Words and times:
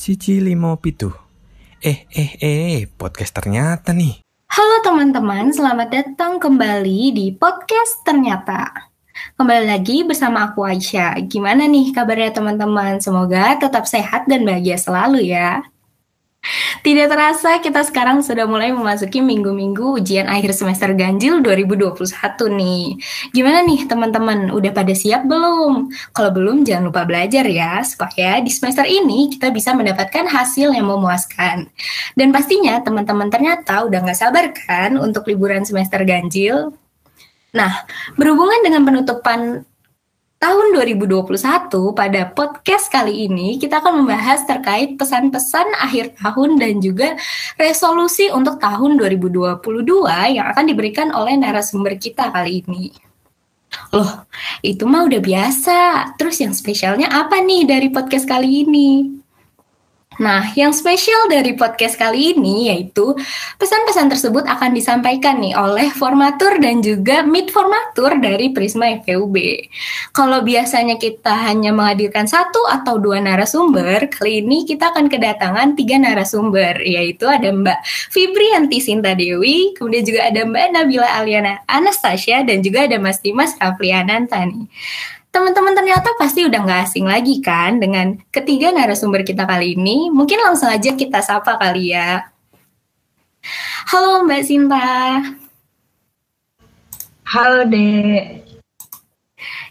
Si 0.00 0.16
Limo 0.16 0.80
Pitu. 0.80 1.12
Eh, 1.84 2.08
eh, 2.08 2.32
eh, 2.40 2.88
podcast 2.88 3.36
ternyata 3.36 3.92
nih. 3.92 4.24
Halo 4.48 4.80
teman-teman, 4.80 5.52
selamat 5.52 5.92
datang 5.92 6.40
kembali 6.40 7.12
di 7.12 7.28
podcast 7.36 8.00
Ternyata. 8.08 8.88
Kembali 9.36 9.68
lagi 9.68 10.00
bersama 10.08 10.48
aku 10.48 10.64
Aisyah. 10.64 11.20
Gimana 11.28 11.68
nih 11.68 11.92
kabarnya 11.92 12.32
teman-teman? 12.32 12.96
Semoga 13.04 13.60
tetap 13.60 13.84
sehat 13.84 14.24
dan 14.24 14.48
bahagia 14.48 14.80
selalu 14.80 15.36
ya. 15.36 15.68
Tidak 16.80 17.12
terasa 17.12 17.60
kita 17.60 17.84
sekarang 17.84 18.24
sudah 18.24 18.48
mulai 18.48 18.72
memasuki 18.72 19.20
minggu-minggu 19.20 20.00
ujian 20.00 20.24
akhir 20.24 20.56
semester 20.56 20.96
ganjil 20.96 21.44
2021 21.44 21.92
nih. 22.56 22.96
Gimana 23.36 23.60
nih 23.68 23.84
teman-teman, 23.84 24.48
udah 24.48 24.72
pada 24.72 24.96
siap 24.96 25.28
belum? 25.28 25.92
Kalau 26.16 26.30
belum 26.32 26.64
jangan 26.64 26.88
lupa 26.88 27.04
belajar 27.04 27.44
ya, 27.44 27.84
supaya 27.84 28.40
di 28.40 28.48
semester 28.48 28.88
ini 28.88 29.28
kita 29.28 29.52
bisa 29.52 29.76
mendapatkan 29.76 30.24
hasil 30.24 30.72
yang 30.72 30.88
memuaskan. 30.88 31.68
Dan 32.16 32.32
pastinya 32.32 32.80
teman-teman 32.80 33.28
ternyata 33.28 33.84
udah 33.84 34.00
nggak 34.00 34.16
sabar 34.16 34.48
kan 34.56 34.96
untuk 34.96 35.28
liburan 35.28 35.68
semester 35.68 36.00
ganjil? 36.08 36.72
Nah, 37.52 37.84
berhubungan 38.16 38.64
dengan 38.64 38.88
penutupan 38.88 39.68
tahun 40.40 40.72
2021 40.72 41.20
pada 41.92 42.32
podcast 42.32 42.88
kali 42.88 43.28
ini 43.28 43.60
kita 43.60 43.84
akan 43.84 44.02
membahas 44.02 44.48
terkait 44.48 44.96
pesan-pesan 44.96 45.68
akhir 45.76 46.16
tahun 46.16 46.56
dan 46.56 46.80
juga 46.80 47.12
resolusi 47.60 48.32
untuk 48.32 48.56
tahun 48.56 48.96
2022 48.96 49.68
yang 50.32 50.48
akan 50.48 50.64
diberikan 50.64 51.12
oleh 51.12 51.36
narasumber 51.36 51.92
kita 52.00 52.32
kali 52.32 52.64
ini. 52.64 52.88
Loh, 53.92 54.24
itu 54.64 54.88
mah 54.88 55.06
udah 55.06 55.20
biasa. 55.20 55.78
Terus 56.16 56.40
yang 56.40 56.56
spesialnya 56.56 57.12
apa 57.12 57.44
nih 57.44 57.68
dari 57.68 57.92
podcast 57.92 58.24
kali 58.24 58.64
ini? 58.64 59.19
Nah, 60.20 60.52
yang 60.52 60.76
spesial 60.76 61.32
dari 61.32 61.56
podcast 61.56 61.96
kali 61.96 62.36
ini 62.36 62.68
yaitu 62.68 63.16
pesan-pesan 63.56 64.12
tersebut 64.12 64.44
akan 64.44 64.76
disampaikan 64.76 65.40
nih 65.40 65.56
oleh 65.56 65.88
formatur 65.88 66.60
dan 66.60 66.84
juga 66.84 67.24
mid 67.24 67.48
formatur 67.48 68.20
dari 68.20 68.52
Prisma 68.52 69.00
FEUB. 69.00 69.32
Kalau 70.12 70.44
biasanya 70.44 71.00
kita 71.00 71.32
hanya 71.48 71.72
menghadirkan 71.72 72.28
satu 72.28 72.68
atau 72.68 73.00
dua 73.00 73.24
narasumber, 73.24 74.12
kali 74.12 74.44
ini 74.44 74.68
kita 74.68 74.92
akan 74.92 75.08
kedatangan 75.08 75.72
tiga 75.72 75.96
narasumber, 75.96 76.84
yaitu 76.84 77.24
ada 77.24 77.48
Mbak 77.48 77.80
Fibrianti 78.12 78.76
Sinta 78.76 79.16
Dewi, 79.16 79.72
kemudian 79.72 80.04
juga 80.04 80.28
ada 80.28 80.44
Mbak 80.44 80.66
Nabila 80.76 81.08
Aliana 81.16 81.64
Anastasia, 81.64 82.44
dan 82.44 82.60
juga 82.60 82.84
ada 82.84 83.00
Mas 83.00 83.24
Dimas 83.24 83.56
Rafliananta 83.56 84.44
nih 84.44 84.68
teman-teman 85.30 85.74
ternyata 85.78 86.10
pasti 86.18 86.42
udah 86.42 86.60
nggak 86.66 86.82
asing 86.90 87.06
lagi 87.06 87.38
kan 87.38 87.78
dengan 87.78 88.18
ketiga 88.34 88.74
narasumber 88.74 89.22
kita 89.22 89.46
kali 89.46 89.78
ini. 89.78 90.10
Mungkin 90.10 90.42
langsung 90.42 90.70
aja 90.70 90.94
kita 90.94 91.22
sapa 91.22 91.54
kali 91.56 91.94
ya. 91.94 92.26
Halo 93.90 94.26
Mbak 94.26 94.42
Sinta. 94.42 95.22
Halo 97.30 97.62
Dek. 97.70 98.42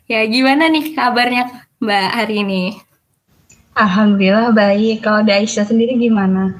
Ya 0.07 0.25
gimana 0.25 0.71
nih 0.71 0.95
kabarnya 0.95 1.67
Mbak 1.83 2.07
hari 2.15 2.35
ini? 2.41 2.63
Alhamdulillah 3.75 4.55
baik. 4.55 5.03
Kalau 5.03 5.21
di 5.27 5.31
Aisyah 5.35 5.67
sendiri 5.67 5.99
gimana? 5.99 6.57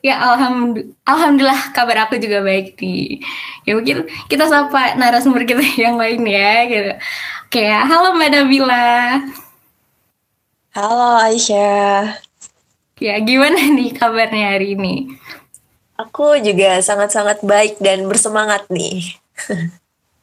Ya 0.00 0.16
alhamdulillah, 0.20 0.96
alhamdulillah 1.04 1.62
kabar 1.76 2.08
aku 2.08 2.16
juga 2.16 2.40
baik 2.40 2.80
nih. 2.80 3.20
Ya 3.68 3.76
mungkin 3.76 4.08
kita 4.28 4.48
sapa 4.48 4.96
narasumber 4.96 5.44
kita 5.44 5.60
yang 5.84 6.00
lain 6.00 6.24
ya 6.24 6.64
gitu. 6.64 6.92
Oke, 7.46 7.62
halo 7.62 8.18
Mbak 8.18 8.30
Nabila. 8.34 9.22
Halo 10.74 11.14
Aisyah. 11.22 12.18
Ya, 12.98 13.22
gimana 13.22 13.70
nih 13.78 13.94
kabarnya 13.94 14.58
hari 14.58 14.74
ini? 14.74 15.14
Aku 15.94 16.34
juga 16.42 16.82
sangat-sangat 16.82 17.46
baik 17.46 17.78
dan 17.78 18.10
bersemangat 18.10 18.66
nih. 18.66 19.14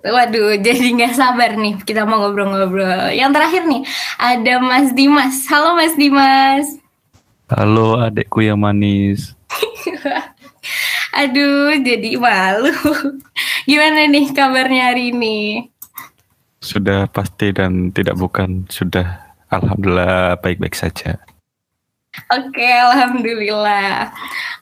Waduh, 0.04 0.60
jadi 0.68 0.84
nggak 0.84 1.16
sabar 1.16 1.56
nih 1.56 1.80
kita 1.88 2.04
mau 2.04 2.28
ngobrol-ngobrol. 2.28 3.16
Yang 3.16 3.40
terakhir 3.40 3.64
nih, 3.72 3.88
ada 4.20 4.54
Mas 4.60 4.92
Dimas. 4.92 5.48
Halo 5.48 5.80
Mas 5.80 5.96
Dimas. 5.96 6.76
Halo 7.48 8.04
adekku 8.04 8.44
yang 8.44 8.60
manis. 8.60 9.32
Aduh, 11.24 11.72
jadi 11.88 12.20
malu. 12.20 12.76
Gimana 13.64 14.12
nih 14.12 14.28
kabarnya 14.36 14.92
hari 14.92 15.16
ini? 15.16 15.72
Sudah 16.64 17.12
pasti 17.12 17.52
dan 17.52 17.92
tidak 17.92 18.16
bukan 18.16 18.64
sudah 18.72 19.36
alhamdulillah 19.52 20.40
baik-baik 20.40 20.74
saja. 20.80 21.20
Oke, 22.32 22.64
alhamdulillah. 22.64 24.14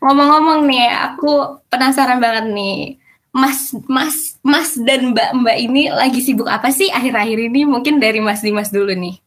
Ngomong-ngomong 0.02 0.66
nih, 0.66 0.88
aku 0.90 1.62
penasaran 1.70 2.18
banget 2.18 2.50
nih. 2.50 2.98
Mas, 3.32 3.72
Mas, 3.88 4.36
Mas 4.44 4.76
dan 4.76 5.16
Mbak 5.16 5.30
Mbak 5.40 5.58
ini 5.62 5.88
lagi 5.88 6.20
sibuk 6.20 6.52
apa 6.52 6.68
sih 6.74 6.92
akhir-akhir 6.92 7.48
ini? 7.48 7.64
Mungkin 7.64 8.02
dari 8.02 8.20
Mas 8.20 8.44
Dimas 8.44 8.74
dulu 8.74 8.92
nih. 8.92 9.22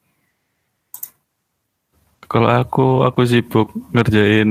Kalau 2.29 2.51
aku, 2.51 3.07
aku 3.07 3.23
sibuk 3.25 3.71
ngerjain 3.95 4.51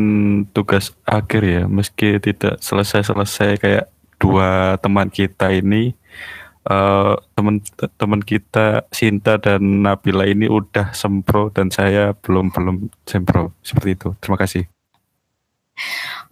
tugas 0.55 0.95
akhir 1.03 1.41
ya, 1.44 1.63
meski 1.67 2.17
tidak 2.17 2.61
selesai-selesai 2.63 3.59
kayak 3.59 3.85
dua 4.17 4.79
teman 4.79 5.11
kita 5.11 5.51
ini 5.51 5.91
uh, 6.69 7.16
teman-teman 7.35 8.22
kita 8.24 8.88
Sinta 8.91 9.40
dan 9.40 9.84
Nabila 9.84 10.28
ini 10.28 10.47
udah 10.47 10.96
sempro 10.96 11.51
dan 11.51 11.72
saya 11.74 12.16
belum 12.16 12.51
belum 12.51 12.91
sempro 13.03 13.56
seperti 13.63 13.90
itu. 14.00 14.09
Terima 14.19 14.40
kasih. 14.40 14.68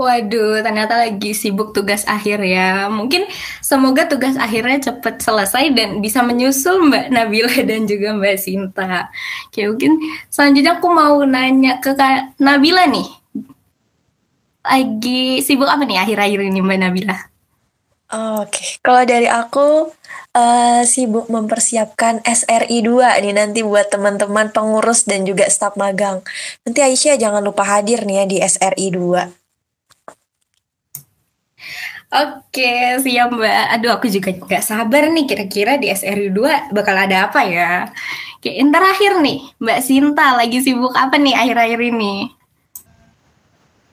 Waduh, 0.02 0.66
ternyata 0.66 0.98
lagi 0.98 1.34
sibuk 1.38 1.78
tugas 1.78 2.06
akhir 2.10 2.42
ya. 2.42 2.90
Mungkin 2.90 3.30
semoga 3.62 4.10
tugas 4.10 4.34
akhirnya 4.38 4.82
cepat 4.82 5.22
selesai 5.22 5.74
dan 5.78 6.02
bisa 6.02 6.26
menyusul 6.26 6.90
Mbak 6.90 7.06
Nabila 7.14 7.54
dan 7.70 7.86
juga 7.86 8.14
Mbak 8.18 8.38
Sinta. 8.42 9.10
Oke, 9.50 9.70
mungkin 9.70 10.02
selanjutnya 10.32 10.82
aku 10.82 10.88
mau 10.90 11.22
nanya 11.26 11.78
ke 11.78 11.94
Kak 11.94 12.42
Nabila 12.42 12.90
nih. 12.90 13.08
Lagi 14.62 15.42
sibuk 15.42 15.70
apa 15.70 15.86
nih 15.86 16.02
akhir-akhir 16.02 16.40
ini 16.50 16.62
Mbak 16.62 16.80
Nabila? 16.82 17.31
Oke, 18.12 18.60
okay. 18.60 18.70
kalau 18.84 19.08
dari 19.08 19.32
aku 19.32 19.88
uh, 20.36 20.84
sibuk 20.84 21.32
mempersiapkan 21.32 22.20
SRI 22.28 22.84
2 22.84 23.24
nih 23.24 23.32
nanti 23.32 23.64
buat 23.64 23.88
teman-teman 23.88 24.52
pengurus 24.52 25.08
dan 25.08 25.24
juga 25.24 25.48
staf 25.48 25.80
magang. 25.80 26.20
Nanti 26.68 26.80
Aisyah 26.84 27.16
jangan 27.16 27.40
lupa 27.40 27.64
hadir 27.64 28.04
nih 28.04 28.16
ya 28.20 28.26
di 28.28 28.38
SRI 28.44 28.88
2. 28.92 29.42
Oke, 32.12 33.00
siap 33.00 33.32
Mbak. 33.32 33.80
Aduh, 33.80 33.96
aku 33.96 34.12
juga 34.12 34.36
nggak 34.36 34.64
sabar 34.68 35.08
nih 35.08 35.24
kira-kira 35.24 35.80
di 35.80 35.88
SRI 35.88 36.36
2 36.36 36.76
bakal 36.76 37.00
ada 37.00 37.32
apa 37.32 37.48
ya. 37.48 37.88
Oke, 38.36 38.52
yang 38.52 38.76
terakhir 38.76 39.24
nih, 39.24 39.40
Mbak 39.64 39.80
Sinta 39.80 40.36
lagi 40.36 40.60
sibuk 40.60 40.92
apa 41.00 41.16
nih 41.16 41.32
akhir-akhir 41.32 41.80
ini? 41.96 42.41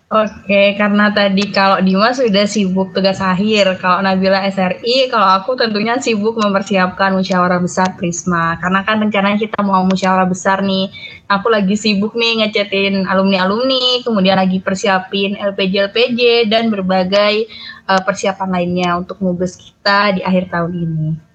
Oke, 0.08 0.72
karena 0.80 1.12
tadi 1.12 1.52
kalau 1.52 1.84
Dimas 1.84 2.16
sudah 2.16 2.48
sibuk 2.48 2.96
tugas 2.96 3.20
akhir, 3.20 3.76
kalau 3.76 4.00
Nabila 4.00 4.40
SRI, 4.40 5.12
kalau 5.12 5.36
aku 5.36 5.52
tentunya 5.52 6.00
sibuk 6.00 6.32
mempersiapkan 6.40 7.12
musyawarah 7.12 7.60
besar 7.60 7.92
Prisma. 8.00 8.56
Karena 8.56 8.88
kan 8.88 9.04
rencananya 9.04 9.36
kita 9.36 9.60
mau 9.60 9.84
musyawarah 9.84 10.24
besar 10.24 10.64
nih. 10.64 10.88
Aku 11.28 11.52
lagi 11.52 11.76
sibuk 11.76 12.16
nih 12.16 12.40
ngechatin 12.40 13.04
alumni-alumni, 13.04 14.00
kemudian 14.00 14.40
lagi 14.40 14.64
persiapin 14.64 15.36
LPJ-LPJ 15.36 16.48
dan 16.48 16.72
berbagai 16.72 17.44
uh, 17.84 18.00
persiapan 18.00 18.48
lainnya 18.48 18.96
untuk 18.96 19.20
mubes 19.20 19.60
kita 19.60 20.16
di 20.16 20.24
akhir 20.24 20.48
tahun 20.48 20.72
ini. 20.72 21.27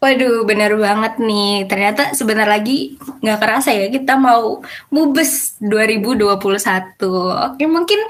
Waduh, 0.00 0.48
benar 0.48 0.72
banget 0.80 1.20
nih. 1.20 1.68
Ternyata 1.68 2.16
sebentar 2.16 2.48
lagi 2.48 2.96
nggak 3.20 3.36
kerasa 3.36 3.76
ya 3.76 3.92
kita 3.92 4.16
mau 4.16 4.64
Mubes 4.88 5.60
2021. 5.60 6.40
Oke, 7.52 7.64
mungkin 7.68 8.00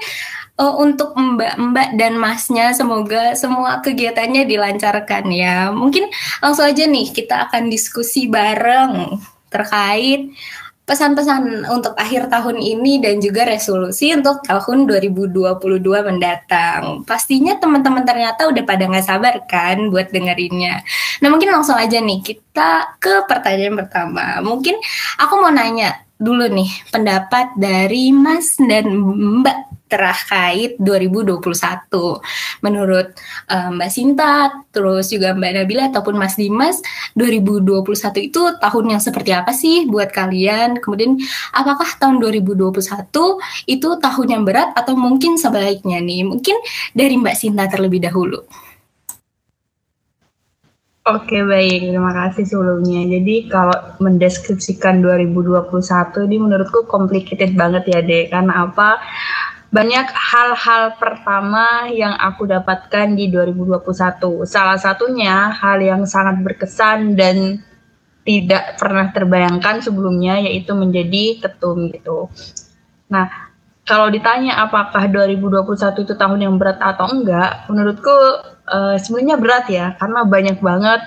uh, 0.55 0.73
untuk 0.79 1.11
mbak-mbak 1.11 1.99
dan 1.99 2.15
masnya 2.15 2.71
semoga 2.71 3.35
semua 3.35 3.83
kegiatannya 3.83 4.47
dilancarkan 4.47 5.25
ya. 5.35 5.75
Mungkin 5.75 6.07
langsung 6.39 6.71
aja 6.71 6.87
nih 6.87 7.11
kita 7.11 7.51
akan 7.51 7.67
diskusi 7.67 8.31
bareng 8.31 9.19
terkait 9.51 10.31
pesan-pesan 10.91 11.71
untuk 11.71 11.95
akhir 11.95 12.27
tahun 12.27 12.59
ini 12.59 12.99
dan 12.99 13.23
juga 13.23 13.47
resolusi 13.47 14.11
untuk 14.11 14.43
tahun 14.43 14.83
2022 14.91 15.55
mendatang. 16.03 17.07
Pastinya 17.07 17.55
teman-teman 17.55 18.03
ternyata 18.03 18.51
udah 18.51 18.63
pada 18.67 18.91
nggak 18.91 19.07
sabar 19.07 19.39
kan 19.47 19.87
buat 19.87 20.11
dengerinnya. 20.11 20.83
Nah 21.23 21.31
mungkin 21.31 21.55
langsung 21.55 21.79
aja 21.79 22.03
nih 22.03 22.19
kita 22.19 22.99
ke 22.99 23.23
pertanyaan 23.23 23.79
pertama. 23.79 24.43
Mungkin 24.43 24.75
aku 25.15 25.33
mau 25.39 25.47
nanya 25.47 26.03
dulu 26.19 26.51
nih 26.51 26.69
pendapat 26.91 27.55
dari 27.55 28.11
Mas 28.11 28.59
dan 28.59 28.91
Mbak 29.39 29.80
terkait 29.91 30.79
2021. 30.79 31.43
Menurut 32.63 33.11
um, 33.51 33.75
Mbak 33.75 33.91
Sinta, 33.91 34.63
terus 34.71 35.11
juga 35.11 35.35
Mbak 35.35 35.51
Nabila 35.51 35.83
ataupun 35.91 36.15
Mas 36.15 36.39
Dimas, 36.39 36.79
2021 37.19 38.31
itu 38.31 38.41
tahun 38.55 38.85
yang 38.95 39.01
seperti 39.03 39.35
apa 39.35 39.51
sih 39.51 39.91
buat 39.91 40.15
kalian? 40.15 40.79
Kemudian 40.79 41.19
apakah 41.51 41.99
tahun 41.99 42.23
2021 42.23 42.71
itu 43.67 43.89
tahun 43.99 44.27
yang 44.31 44.43
berat 44.47 44.71
atau 44.79 44.95
mungkin 44.95 45.35
sebaliknya 45.35 45.99
nih? 45.99 46.23
Mungkin 46.23 46.55
dari 46.95 47.19
Mbak 47.19 47.35
Sinta 47.35 47.67
terlebih 47.67 47.99
dahulu. 47.99 48.47
Oke 51.01 51.41
baik, 51.41 51.89
terima 51.89 52.13
kasih 52.13 52.45
sebelumnya. 52.45 53.01
Jadi 53.09 53.49
kalau 53.49 53.73
mendeskripsikan 54.05 55.01
2021 55.01 55.65
ini 56.29 56.37
menurutku 56.37 56.85
complicated 56.85 57.57
banget 57.57 57.89
ya 57.89 58.05
dek. 58.05 58.29
Karena 58.29 58.69
apa? 58.69 59.01
Banyak 59.71 60.11
hal-hal 60.11 60.99
pertama 60.99 61.87
yang 61.87 62.11
aku 62.19 62.43
dapatkan 62.43 63.15
di 63.15 63.31
2021. 63.31 64.43
Salah 64.43 64.75
satunya 64.75 65.47
hal 65.47 65.79
yang 65.79 66.03
sangat 66.03 66.43
berkesan 66.43 67.15
dan 67.15 67.63
tidak 68.27 68.75
pernah 68.75 69.09
terbayangkan 69.15 69.79
sebelumnya 69.79 70.43
yaitu 70.43 70.75
menjadi 70.75 71.39
ketum 71.39 71.87
gitu. 71.87 72.27
Nah, 73.07 73.31
kalau 73.87 74.11
ditanya 74.11 74.59
apakah 74.59 75.07
2021 75.07 76.03
itu 76.03 76.13
tahun 76.19 76.39
yang 76.43 76.55
berat 76.59 76.77
atau 76.83 77.07
enggak, 77.07 77.65
menurutku 77.71 78.13
uh, 78.67 78.99
sebenarnya 78.99 79.37
berat 79.39 79.65
ya 79.71 79.85
karena 79.97 80.21
banyak 80.27 80.57
banget 80.59 81.01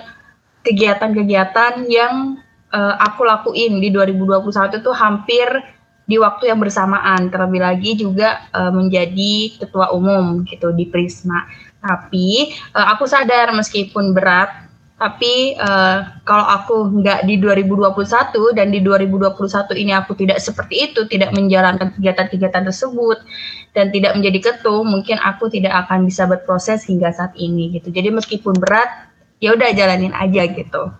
kegiatan-kegiatan 0.65 1.85
yang 1.87 2.41
uh, 2.73 2.95
aku 2.97 3.23
lakuin 3.29 3.79
di 3.79 3.93
2021 3.93 4.81
itu 4.81 4.91
hampir 4.97 5.49
di 6.05 6.21
waktu 6.21 6.53
yang 6.53 6.61
bersamaan 6.61 7.33
terlebih 7.33 7.65
lagi 7.65 7.97
juga 7.97 8.45
uh, 8.53 8.73
menjadi 8.73 9.57
ketua 9.57 9.93
umum 9.97 10.45
gitu 10.45 10.73
di 10.73 10.85
Prisma. 10.89 11.49
Tapi 11.81 12.53
uh, 12.77 12.87
aku 12.93 13.09
sadar 13.09 13.53
meskipun 13.57 14.13
berat 14.13 14.65
tapi 14.95 15.59
uh, 15.59 16.07
kalau 16.23 16.47
aku 16.47 16.77
nggak 17.03 17.27
di 17.27 17.43
2021 17.43 18.55
dan 18.55 18.71
di 18.71 18.79
2021 18.79 19.37
ini 19.83 19.91
aku 19.91 20.15
tidak 20.15 20.39
seperti 20.39 20.89
itu, 20.89 21.05
tidak 21.11 21.35
menjalankan 21.35 21.91
kegiatan-kegiatan 21.99 22.63
tersebut 22.63 23.19
dan 23.75 23.91
tidak 23.91 24.15
menjadi 24.15 24.55
ketum, 24.55 24.87
mungkin 24.87 25.19
aku 25.19 25.51
tidak 25.51 25.75
akan 25.85 26.07
bisa 26.07 26.31
berproses 26.31 26.87
hingga 26.87 27.11
saat 27.11 27.35
ini 27.35 27.75
gitu. 27.75 27.91
Jadi 27.91 28.15
meskipun 28.15 28.55
berat, 28.57 29.11
ya 29.43 29.53
udah 29.59 29.75
jalanin 29.75 30.15
aja 30.15 30.47
gitu. 30.47 30.95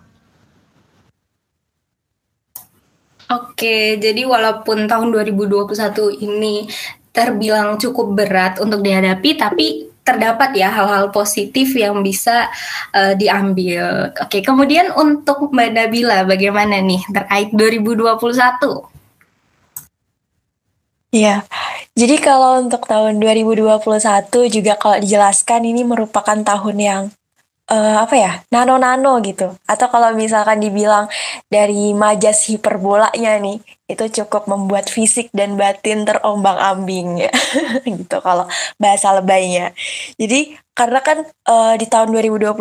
Oke, 3.25 3.97
jadi 3.97 4.21
walaupun 4.21 4.85
tahun 4.85 5.09
2021 5.09 5.73
ini 6.21 6.69
terbilang 7.09 7.81
cukup 7.81 8.13
berat 8.13 8.61
untuk 8.61 8.85
dihadapi, 8.85 9.33
tapi 9.33 9.89
terdapat 10.05 10.53
ya 10.53 10.69
hal-hal 10.69 11.09
positif 11.09 11.73
yang 11.73 12.05
bisa 12.05 12.53
uh, 12.93 13.17
diambil. 13.17 14.13
Oke, 14.21 14.45
kemudian 14.45 14.93
untuk 14.93 15.49
Mbak 15.49 15.69
Nabila 15.73 16.21
bagaimana 16.29 16.77
nih 16.85 17.01
terkait 17.09 17.49
2021? 17.49 18.93
Iya, 21.15 21.47
jadi 21.95 22.19
kalau 22.19 22.61
untuk 22.61 22.85
tahun 22.85 23.17
2021 23.23 23.81
juga 24.51 24.75
kalau 24.77 24.99
dijelaskan 25.01 25.63
ini 25.65 25.81
merupakan 25.87 26.35
tahun 26.35 26.77
yang 26.77 27.03
uh, 27.71 28.05
apa 28.05 28.15
ya 28.15 28.31
nano-nano 28.53 29.21
gitu. 29.21 29.53
Atau 29.65 29.87
kalau 29.89 30.13
misalkan 30.13 30.61
dibilang 30.61 31.09
dari 31.49 31.93
majas 31.95 32.45
hiperbolanya 32.49 33.41
nih 33.41 33.59
itu 33.85 34.05
cukup 34.21 34.49
membuat 34.49 34.89
fisik 34.89 35.29
dan 35.29 35.57
batin 35.57 36.05
terombang-ambing 36.09 37.29
ya. 37.29 37.31
Gitu 37.85 38.17
kalau 38.21 38.49
bahasa 38.81 39.13
lebaynya 39.13 39.77
jadi 40.17 40.57
karena 40.75 40.99
kan 40.99 41.23
uh, 41.47 41.73
di 41.79 41.87
tahun 41.87 42.11
2021 42.11 42.51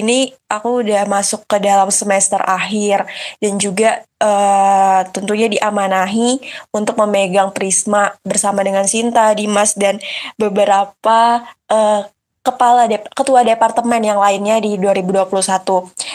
ini 0.00 0.32
aku 0.48 0.80
udah 0.80 1.04
masuk 1.04 1.44
ke 1.44 1.60
dalam 1.60 1.92
semester 1.92 2.40
akhir. 2.40 3.04
Dan 3.36 3.60
juga 3.60 4.00
uh, 4.16 5.04
tentunya 5.12 5.44
diamanahi 5.52 6.40
untuk 6.72 6.96
memegang 6.96 7.52
Prisma 7.52 8.16
bersama 8.24 8.64
dengan 8.64 8.88
Sinta, 8.88 9.36
Dimas 9.36 9.76
dan 9.76 10.00
beberapa 10.40 11.44
uh, 11.68 12.08
kepala 12.40 12.88
dep 12.88 13.04
ketua 13.12 13.44
departemen 13.44 14.00
yang 14.00 14.16
lainnya 14.16 14.56
di 14.64 14.80
2021. 14.80 15.28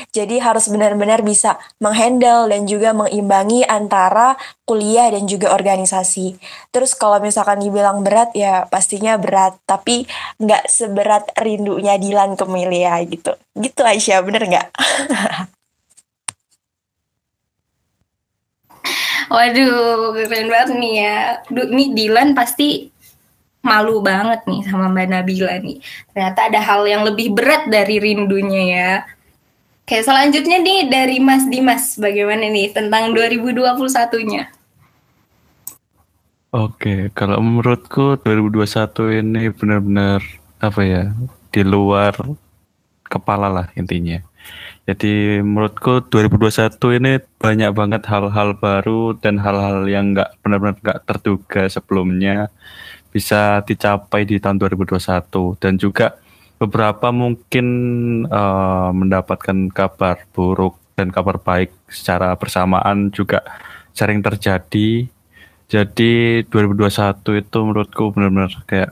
Jadi 0.09 0.35
harus 0.41 0.65
benar-benar 0.73 1.21
bisa 1.21 1.61
menghandle 1.77 2.49
dan 2.49 2.65
juga 2.65 2.97
mengimbangi 2.97 3.61
antara 3.65 4.33
kuliah 4.65 5.13
dan 5.13 5.29
juga 5.29 5.53
organisasi. 5.53 6.37
Terus 6.73 6.97
kalau 6.97 7.21
misalkan 7.21 7.61
dibilang 7.61 8.01
berat 8.01 8.33
ya 8.33 8.65
pastinya 8.65 9.21
berat, 9.21 9.53
tapi 9.69 10.09
nggak 10.41 10.65
seberat 10.65 11.29
rindunya 11.37 12.01
Dilan 12.01 12.33
ke 12.33 12.45
Milia 12.49 12.97
gitu. 13.05 13.37
Gitu 13.53 13.81
Aisyah, 13.85 14.25
bener 14.25 14.43
nggak? 14.49 14.67
Waduh, 19.25 20.13
keren 20.13 20.47
banget 20.53 20.77
nih 20.77 20.93
ya. 21.01 21.17
Ini 21.49 21.85
Dilan 21.97 22.37
pasti 22.37 22.93
malu 23.65 23.99
banget 24.05 24.45
nih 24.45 24.61
sama 24.69 24.87
Mbak 24.93 25.07
Nabila 25.09 25.57
nih. 25.57 25.81
Ternyata 26.13 26.39
ada 26.53 26.61
hal 26.61 26.85
yang 26.85 27.01
lebih 27.01 27.33
berat 27.33 27.65
dari 27.65 27.97
rindunya 27.97 28.63
ya. 28.69 28.91
Oke, 29.85 30.01
selanjutnya 30.01 30.61
nih 30.61 30.89
dari 30.89 31.17
Mas 31.21 31.45
Dimas, 31.45 31.97
bagaimana 31.97 32.49
nih 32.49 32.73
tentang 32.73 33.13
2021-nya? 33.13 34.49
Oke, 36.55 37.13
kalau 37.13 37.37
menurutku 37.43 38.17
2021 38.21 39.21
ini 39.21 39.51
benar-benar 39.53 40.25
apa 40.57 40.81
ya, 40.81 41.13
di 41.53 41.61
luar 41.61 42.17
kepala 43.05 43.51
lah 43.51 43.67
intinya. 43.77 44.23
Jadi 44.85 45.41
menurutku 45.41 46.05
2021 46.09 46.97
ini 47.01 47.11
banyak 47.41 47.71
banget 47.73 48.05
hal-hal 48.05 48.53
baru 48.57 49.17
dan 49.17 49.41
hal-hal 49.41 49.85
yang 49.89 50.13
nggak 50.13 50.37
benar-benar 50.45 50.77
nggak 50.77 51.01
terduga 51.09 51.65
sebelumnya 51.69 52.53
bisa 53.15 53.63
dicapai 53.63 54.27
di 54.27 54.43
tahun 54.43 54.59
2021 54.59 55.55
dan 55.55 55.79
juga 55.79 56.19
beberapa 56.59 57.15
mungkin 57.15 57.67
uh, 58.27 58.91
mendapatkan 58.91 59.71
kabar 59.71 60.27
buruk 60.35 60.75
dan 60.99 61.15
kabar 61.15 61.39
baik 61.39 61.71
secara 61.87 62.35
bersamaan 62.35 63.15
juga 63.15 63.39
sering 63.95 64.19
terjadi. 64.19 65.07
Jadi 65.71 66.43
2021 66.51 67.39
itu 67.39 67.57
menurutku 67.63 68.11
benar-benar 68.11 68.51
kayak 68.67 68.91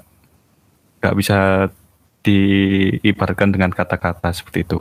nggak 1.03 1.15
bisa 1.19 1.67
diibaratkan 2.23 3.51
dengan 3.51 3.75
kata-kata 3.75 4.31
seperti 4.31 4.63
itu. 4.63 4.79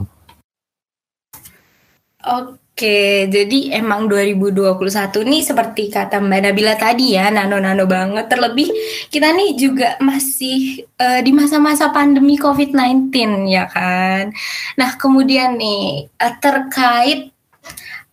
Oke. 2.22 3.26
Jadi 3.26 3.74
emang 3.74 4.06
2021 4.06 4.78
nih 5.26 5.42
seperti 5.42 5.82
kata 5.90 6.22
Mbak 6.22 6.40
Nabila 6.46 6.74
tadi 6.78 7.18
ya, 7.18 7.28
nano-nano 7.34 7.84
banget. 7.84 8.30
Terlebih 8.30 8.70
kita 9.10 9.34
nih 9.34 9.58
juga 9.58 9.98
masih 9.98 10.86
uh, 10.98 11.20
di 11.20 11.30
masa-masa 11.34 11.90
pandemi 11.90 12.38
COVID-19 12.38 13.12
ya 13.50 13.66
kan. 13.66 14.30
Nah, 14.78 14.90
kemudian 14.96 15.58
nih 15.58 16.08
uh, 16.16 16.34
terkait 16.38 17.34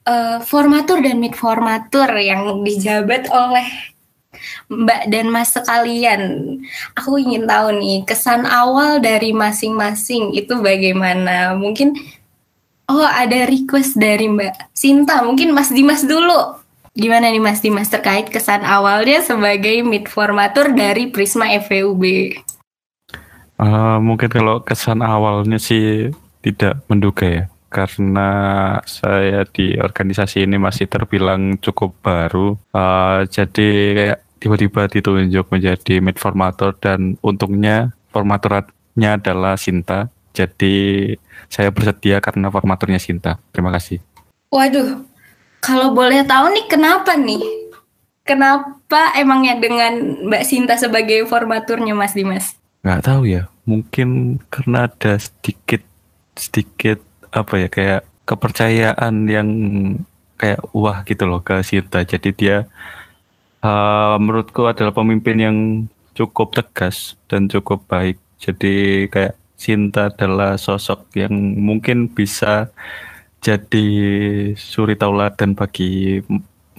uh, 0.10 0.42
formatur 0.42 1.02
dan 1.06 1.22
mid 1.22 1.38
formatur 1.38 2.10
yang 2.18 2.66
dijabat 2.66 3.30
oleh 3.30 3.68
Mbak 4.70 5.10
dan 5.10 5.26
Mas 5.34 5.50
sekalian, 5.58 6.22
aku 6.94 7.18
ingin 7.18 7.50
tahu 7.50 7.82
nih 7.82 8.06
kesan 8.06 8.46
awal 8.46 9.02
dari 9.02 9.34
masing-masing 9.34 10.30
itu 10.38 10.54
bagaimana? 10.62 11.58
Mungkin 11.58 11.98
Oh, 12.90 13.06
ada 13.06 13.46
request 13.46 14.02
dari 14.02 14.26
Mbak 14.26 14.74
Sinta. 14.74 15.22
Mungkin 15.22 15.54
Mas 15.54 15.70
Dimas 15.70 16.02
dulu. 16.02 16.58
Gimana 16.98 17.30
nih 17.30 17.38
Mas 17.38 17.62
Dimas 17.62 17.86
terkait 17.86 18.34
kesan 18.34 18.66
awalnya 18.66 19.22
sebagai 19.22 19.86
mid 19.86 20.10
formatur 20.10 20.74
dari 20.74 21.06
Prisma 21.14 21.54
FVUB? 21.62 22.02
Uh, 22.02 23.62
eh, 23.62 23.98
mungkin 24.02 24.26
kalau 24.34 24.66
kesan 24.66 25.06
awalnya 25.06 25.62
sih 25.62 26.10
tidak 26.42 26.82
menduga 26.90 27.30
ya. 27.30 27.46
Karena 27.70 28.30
saya 28.90 29.46
di 29.46 29.78
organisasi 29.78 30.50
ini 30.50 30.58
masih 30.58 30.90
terbilang 30.90 31.62
cukup 31.62 31.94
baru. 32.02 32.58
Uh, 32.74 33.22
jadi 33.30 33.70
kayak 33.94 34.20
tiba-tiba 34.42 34.90
ditunjuk 34.90 35.46
menjadi 35.54 36.02
mid 36.02 36.18
formator 36.18 36.74
dan 36.82 37.22
untungnya 37.22 37.94
formatornya 38.10 39.22
adalah 39.22 39.62
Sinta. 39.62 40.10
Jadi 40.40 40.76
saya 41.52 41.68
bersedia 41.68 42.24
karena 42.24 42.48
formaturnya 42.48 42.96
Sinta. 42.96 43.36
Terima 43.52 43.76
kasih. 43.76 44.00
Waduh, 44.48 45.04
kalau 45.60 45.92
boleh 45.92 46.24
tahu 46.24 46.56
nih 46.56 46.66
kenapa 46.72 47.20
nih? 47.20 47.44
Kenapa 48.24 49.12
emangnya 49.20 49.60
dengan 49.60 50.24
Mbak 50.32 50.44
Sinta 50.48 50.80
sebagai 50.80 51.28
formaturnya 51.28 51.92
Mas 51.92 52.16
Dimas? 52.16 52.56
Nggak 52.86 53.04
tahu 53.04 53.28
ya, 53.28 53.52
mungkin 53.68 54.40
karena 54.48 54.88
ada 54.88 55.20
sedikit 55.20 55.84
sedikit 56.38 57.04
apa 57.36 57.60
ya 57.60 57.68
kayak 57.68 58.02
kepercayaan 58.24 59.28
yang 59.28 59.50
kayak 60.40 60.62
wah 60.72 61.04
gitu 61.04 61.28
loh 61.28 61.44
ke 61.44 61.60
Sinta. 61.66 62.06
Jadi 62.06 62.32
dia 62.32 62.70
uh, 63.66 64.16
menurutku 64.22 64.64
adalah 64.70 64.96
pemimpin 64.96 65.38
yang 65.42 65.58
cukup 66.16 66.56
tegas 66.56 67.20
dan 67.28 67.50
cukup 67.50 67.84
baik. 67.90 68.22
Jadi 68.40 69.08
kayak 69.12 69.39
Sinta 69.60 70.08
adalah 70.08 70.56
sosok 70.56 71.12
yang 71.20 71.36
mungkin 71.60 72.08
bisa 72.08 72.72
jadi 73.44 73.88
suri 74.56 74.96
tauladan 74.96 75.52
bagi 75.52 76.24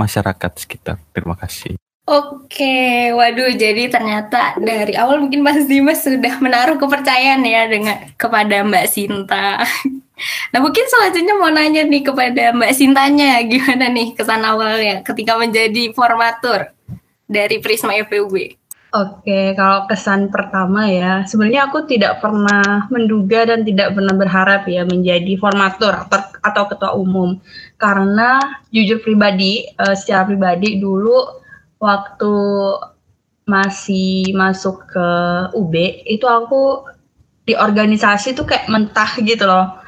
masyarakat 0.00 0.52
sekitar. 0.56 0.96
Terima 1.12 1.36
kasih. 1.36 1.76
Oke, 2.08 3.12
waduh, 3.12 3.52
jadi 3.54 3.86
ternyata 3.86 4.56
dari 4.58 4.96
awal 4.96 5.20
mungkin 5.20 5.44
Mas 5.44 5.68
Dimas 5.68 6.02
sudah 6.02 6.40
menaruh 6.40 6.80
kepercayaan 6.80 7.44
ya 7.44 7.68
dengan 7.68 8.16
kepada 8.16 8.64
Mbak 8.64 8.86
Sinta. 8.88 9.60
Nah 10.52 10.60
mungkin 10.60 10.84
selanjutnya 10.84 11.32
mau 11.32 11.48
nanya 11.48 11.80
nih 11.80 12.04
kepada 12.04 12.52
Mbak 12.52 12.76
Sintanya, 12.76 13.40
gimana 13.40 13.88
nih 13.88 14.12
kesan 14.12 14.44
awalnya 14.44 15.00
ketika 15.00 15.40
menjadi 15.40 15.96
formatur 15.96 16.76
dari 17.24 17.56
Prisma 17.56 17.96
FPUB? 17.96 18.59
Oke, 18.90 19.54
kalau 19.54 19.86
kesan 19.86 20.34
pertama 20.34 20.90
ya, 20.90 21.22
sebenarnya 21.22 21.70
aku 21.70 21.86
tidak 21.86 22.18
pernah 22.18 22.90
menduga 22.90 23.46
dan 23.46 23.62
tidak 23.62 23.94
pernah 23.94 24.14
berharap 24.18 24.66
ya 24.66 24.82
menjadi 24.82 25.38
formatur 25.38 25.94
atau, 26.42 26.64
ketua 26.66 26.98
umum. 26.98 27.38
Karena 27.78 28.42
jujur 28.74 28.98
pribadi, 28.98 29.62
uh, 29.78 29.94
secara 29.94 30.26
pribadi 30.26 30.82
dulu 30.82 31.22
waktu 31.78 32.34
masih 33.46 34.34
masuk 34.34 34.90
ke 34.90 35.08
UB, 35.54 35.74
itu 36.10 36.26
aku 36.26 36.82
di 37.46 37.54
organisasi 37.54 38.34
tuh 38.34 38.46
kayak 38.46 38.70
mentah 38.70 39.10
gitu 39.22 39.42
loh 39.46 39.80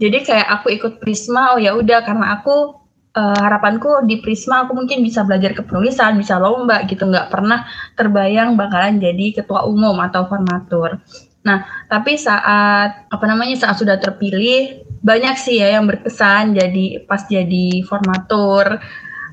jadi 0.00 0.24
kayak 0.24 0.48
aku 0.48 0.66
ikut 0.72 0.92
Prisma 1.04 1.52
oh 1.54 1.60
ya 1.60 1.76
udah 1.76 2.00
karena 2.00 2.40
aku 2.40 2.79
uh, 3.16 3.38
harapanku 3.40 4.06
di 4.06 4.22
Prisma 4.22 4.66
aku 4.66 4.76
mungkin 4.76 5.02
bisa 5.02 5.26
belajar 5.26 5.54
kepenulisan 5.56 6.18
bisa 6.18 6.38
lomba 6.38 6.84
gitu. 6.86 7.06
Nggak 7.08 7.30
pernah 7.32 7.66
terbayang 7.98 8.54
bakalan 8.54 9.02
jadi 9.02 9.42
ketua 9.42 9.66
umum 9.66 9.98
atau 10.02 10.26
formatur. 10.26 11.00
Nah 11.46 11.64
tapi 11.88 12.20
saat 12.20 13.08
apa 13.08 13.24
namanya 13.24 13.56
saat 13.56 13.80
sudah 13.80 13.96
terpilih 13.96 14.84
banyak 15.00 15.40
sih 15.40 15.56
ya 15.64 15.80
yang 15.80 15.88
berkesan 15.88 16.54
jadi 16.54 17.06
pas 17.08 17.24
jadi 17.26 17.82
formatur. 17.86 18.78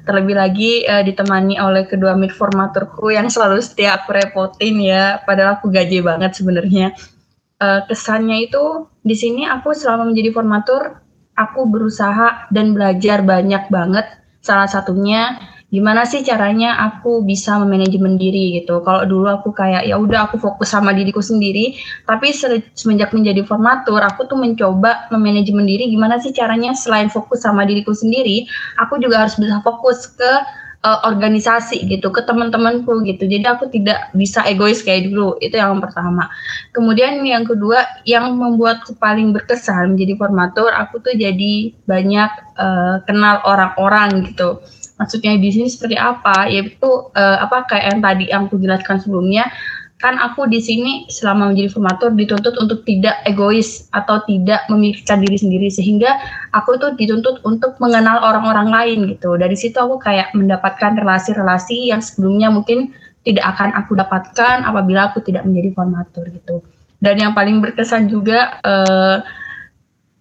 Terlebih 0.08 0.40
lagi 0.40 0.72
uh, 0.88 1.04
ditemani 1.04 1.60
oleh 1.60 1.84
kedua 1.84 2.16
mid 2.16 2.32
formaturku 2.32 3.12
yang 3.12 3.28
selalu 3.28 3.60
setia 3.60 4.00
aku 4.00 4.16
repotin 4.16 4.80
ya. 4.80 5.20
Padahal 5.28 5.60
aku 5.60 5.68
gaji 5.68 6.00
banget 6.00 6.32
sebenarnya. 6.40 6.96
Uh, 7.58 7.84
kesannya 7.90 8.48
itu 8.48 8.88
di 9.04 9.18
sini 9.18 9.44
aku 9.44 9.74
selama 9.74 10.08
menjadi 10.08 10.30
formatur 10.32 11.02
aku 11.38 11.70
berusaha 11.70 12.50
dan 12.50 12.74
belajar 12.74 13.22
banyak 13.22 13.70
banget. 13.70 14.10
Salah 14.42 14.66
satunya 14.66 15.38
gimana 15.68 16.08
sih 16.08 16.24
caranya 16.24 16.80
aku 16.80 17.28
bisa 17.28 17.60
memanajemen 17.60 18.16
diri 18.16 18.56
gitu. 18.60 18.80
Kalau 18.88 19.04
dulu 19.04 19.28
aku 19.28 19.52
kayak 19.52 19.84
ya 19.84 20.00
udah 20.00 20.32
aku 20.32 20.40
fokus 20.40 20.72
sama 20.72 20.96
diriku 20.96 21.20
sendiri, 21.20 21.76
tapi 22.08 22.32
semenjak 22.74 23.12
menjadi 23.12 23.44
formatur 23.44 24.00
aku 24.00 24.26
tuh 24.32 24.40
mencoba 24.40 25.12
memanajemen 25.12 25.68
diri. 25.68 25.92
Gimana 25.92 26.24
sih 26.24 26.32
caranya 26.32 26.72
selain 26.72 27.12
fokus 27.12 27.44
sama 27.44 27.68
diriku 27.68 27.92
sendiri, 27.92 28.48
aku 28.80 28.98
juga 28.98 29.28
harus 29.28 29.36
bisa 29.36 29.60
fokus 29.60 30.08
ke 30.16 30.32
uh, 30.84 31.00
organisasi 31.08 31.88
gitu 31.90 32.10
ke 32.14 32.22
teman-temanku 32.26 33.02
gitu. 33.06 33.26
Jadi 33.26 33.46
aku 33.48 33.70
tidak 33.72 34.12
bisa 34.14 34.44
egois 34.46 34.84
kayak 34.86 35.10
dulu 35.10 35.38
itu 35.42 35.58
yang 35.58 35.80
pertama. 35.82 36.30
Kemudian 36.76 37.22
yang 37.26 37.48
kedua 37.48 37.86
yang 38.06 38.38
membuatku 38.38 38.98
paling 39.00 39.34
berkesan 39.34 39.96
menjadi 39.96 40.14
formatur 40.20 40.70
aku 40.74 41.02
tuh 41.02 41.14
jadi 41.18 41.74
banyak 41.88 42.32
uh, 42.60 42.96
kenal 43.08 43.42
orang-orang 43.48 44.28
gitu. 44.30 44.62
Maksudnya 44.98 45.38
di 45.38 45.50
sini 45.54 45.70
seperti 45.70 45.94
apa? 45.94 46.50
Yaitu 46.50 46.90
uh, 47.14 47.38
apa 47.38 47.70
kayak 47.70 47.86
yang 47.94 48.00
tadi 48.02 48.26
yang 48.34 48.42
aku 48.50 48.58
jelaskan 48.58 48.98
sebelumnya 48.98 49.46
kan 49.98 50.14
aku 50.22 50.46
di 50.46 50.62
sini 50.62 51.10
selama 51.10 51.50
menjadi 51.50 51.74
formatur 51.74 52.14
dituntut 52.14 52.54
untuk 52.62 52.86
tidak 52.86 53.18
egois 53.26 53.90
atau 53.98 54.22
tidak 54.30 54.62
memikirkan 54.70 55.26
diri 55.26 55.38
sendiri 55.42 55.74
sehingga 55.74 56.14
aku 56.54 56.78
tuh 56.78 56.94
dituntut 56.94 57.42
untuk 57.42 57.82
mengenal 57.82 58.22
orang-orang 58.22 58.70
lain 58.70 59.00
gitu. 59.10 59.34
Dari 59.42 59.58
situ 59.58 59.74
aku 59.82 59.98
kayak 59.98 60.38
mendapatkan 60.38 61.02
relasi-relasi 61.02 61.90
yang 61.90 62.06
sebelumnya 62.06 62.54
mungkin 62.54 62.94
tidak 63.26 63.58
akan 63.58 63.74
aku 63.74 63.98
dapatkan 63.98 64.70
apabila 64.70 65.10
aku 65.10 65.26
tidak 65.26 65.50
menjadi 65.50 65.74
formatur 65.74 66.30
gitu. 66.30 66.62
Dan 67.02 67.18
yang 67.18 67.34
paling 67.34 67.58
berkesan 67.58 68.06
juga 68.06 68.62
eh, 68.62 69.18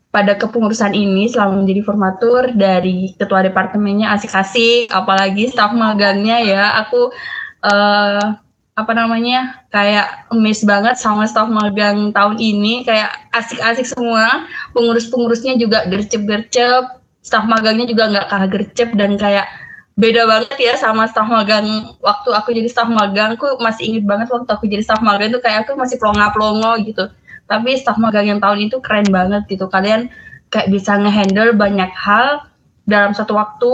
pada 0.09 0.33
kepengurusan 0.41 0.97
ini 0.97 1.29
selama 1.29 1.61
menjadi 1.61 1.85
formatur 1.85 2.49
dari 2.57 3.13
ketua 3.13 3.45
departemennya 3.45 4.17
asik-asik, 4.17 4.89
apalagi 4.89 5.53
staf 5.53 5.77
magangnya 5.77 6.41
ya 6.41 6.65
aku 6.81 7.13
eh, 7.61 8.46
apa 8.77 8.93
namanya 8.93 9.65
kayak 9.73 10.29
miss 10.37 10.61
banget 10.61 11.01
sama 11.01 11.25
staff 11.25 11.49
magang 11.49 12.13
tahun 12.13 12.37
ini. 12.37 12.85
Kayak 12.85 13.09
asik-asik 13.33 13.89
semua. 13.89 14.45
Pengurus-pengurusnya 14.77 15.57
juga 15.57 15.89
gercep-gercep. 15.89 17.01
Staff 17.25 17.49
magangnya 17.49 17.89
juga 17.89 18.13
nggak 18.13 18.27
kalah 18.29 18.49
gercep 18.53 18.89
dan 18.95 19.17
kayak 19.17 19.49
beda 19.97 20.29
banget 20.29 20.59
ya 20.61 20.75
sama 20.77 21.09
staff 21.09 21.25
magang 21.25 21.97
waktu 22.05 22.31
aku 22.37 22.53
jadi 22.53 22.69
staff 22.69 22.93
magang. 22.93 23.41
Aku 23.41 23.57
masih 23.65 23.97
inget 23.97 24.05
banget 24.05 24.29
waktu 24.29 24.51
aku 24.53 24.69
jadi 24.69 24.85
staff 24.85 25.01
magang 25.01 25.33
itu 25.33 25.41
kayak 25.41 25.65
aku 25.65 25.73
masih 25.81 25.97
pelongo-pelongo 25.97 26.77
gitu. 26.85 27.09
Tapi 27.49 27.81
staff 27.81 27.97
magang 27.97 28.29
yang 28.29 28.45
tahun 28.45 28.69
itu 28.69 28.77
keren 28.85 29.09
banget 29.09 29.49
gitu. 29.49 29.73
Kalian 29.73 30.13
kayak 30.53 30.69
bisa 30.69 31.01
ngehandle 31.01 31.57
banyak 31.57 31.89
hal 31.97 32.45
dalam 32.85 33.17
satu 33.17 33.41
waktu 33.41 33.73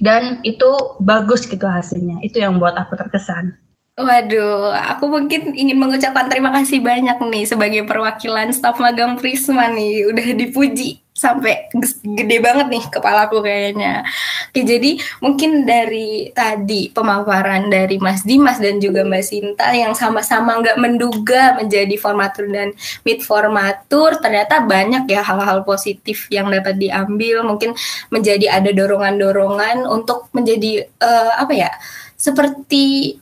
dan 0.00 0.40
itu 0.40 0.96
bagus 1.04 1.44
gitu 1.44 1.68
hasilnya. 1.68 2.24
Itu 2.24 2.40
yang 2.40 2.56
buat 2.56 2.72
aku 2.80 2.96
terkesan 2.96 3.69
Waduh, 4.00 4.72
aku 4.72 5.12
mungkin 5.12 5.52
ingin 5.52 5.76
mengucapkan 5.76 6.24
terima 6.32 6.48
kasih 6.56 6.80
banyak 6.80 7.20
nih 7.20 7.44
sebagai 7.44 7.84
perwakilan 7.84 8.48
staf 8.48 8.80
magang 8.80 9.20
Prisma 9.20 9.68
nih, 9.68 10.08
udah 10.08 10.26
dipuji 10.40 11.04
sampai 11.12 11.68
gede 12.16 12.40
banget 12.40 12.72
nih 12.72 12.80
kepalaku 12.88 13.44
kayaknya. 13.44 14.00
Oke, 14.48 14.64
jadi 14.64 14.96
mungkin 15.20 15.68
dari 15.68 16.32
tadi 16.32 16.88
pemaparan 16.88 17.68
dari 17.68 18.00
Mas 18.00 18.24
Dimas 18.24 18.56
dan 18.56 18.80
juga 18.80 19.04
Mbak 19.04 19.20
Sinta 19.20 19.68
yang 19.76 19.92
sama-sama 19.92 20.56
nggak 20.64 20.80
menduga 20.80 21.60
menjadi 21.60 21.92
formatur 22.00 22.48
dan 22.48 22.72
mid 23.04 23.20
formatur, 23.20 24.16
ternyata 24.16 24.64
banyak 24.64 25.12
ya 25.12 25.20
hal-hal 25.20 25.60
positif 25.60 26.24
yang 26.32 26.48
dapat 26.48 26.80
diambil, 26.80 27.44
mungkin 27.44 27.76
menjadi 28.08 28.48
ada 28.48 28.72
dorongan-dorongan 28.72 29.84
untuk 29.84 30.32
menjadi 30.32 30.88
uh, 31.04 31.36
apa 31.36 31.52
ya? 31.52 31.72
seperti 32.20 33.16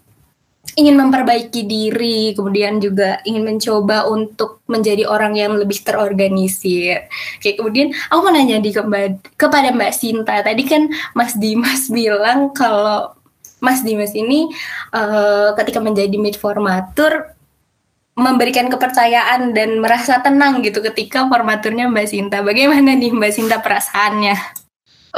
ingin 0.78 0.94
memperbaiki 0.94 1.66
diri, 1.66 2.38
kemudian 2.38 2.78
juga 2.78 3.18
ingin 3.26 3.42
mencoba 3.42 4.06
untuk 4.06 4.62
menjadi 4.70 5.10
orang 5.10 5.34
yang 5.34 5.58
lebih 5.58 5.82
terorganisir. 5.82 7.10
Oke, 7.42 7.58
kemudian 7.58 7.90
aku 8.06 8.20
mau 8.22 8.30
nanya 8.30 8.62
di 8.62 8.70
kepada 9.34 9.74
Mbak 9.74 9.92
Sinta. 9.92 10.38
Tadi 10.38 10.62
kan 10.62 10.86
Mas 11.18 11.34
Dimas 11.34 11.90
bilang 11.98 12.54
kalau 12.54 13.10
Mas 13.58 13.82
Dimas 13.82 14.14
ini 14.14 14.46
uh, 14.94 15.50
ketika 15.58 15.82
menjadi 15.82 16.14
mid 16.14 16.38
formatur 16.38 17.34
memberikan 18.18 18.66
kepercayaan 18.70 19.54
dan 19.54 19.78
merasa 19.78 20.18
tenang 20.22 20.62
gitu 20.62 20.78
ketika 20.82 21.26
formaturnya 21.26 21.90
Mbak 21.90 22.06
Sinta. 22.06 22.38
Bagaimana 22.46 22.94
nih 22.94 23.10
Mbak 23.10 23.32
Sinta 23.34 23.58
perasaannya? 23.58 24.67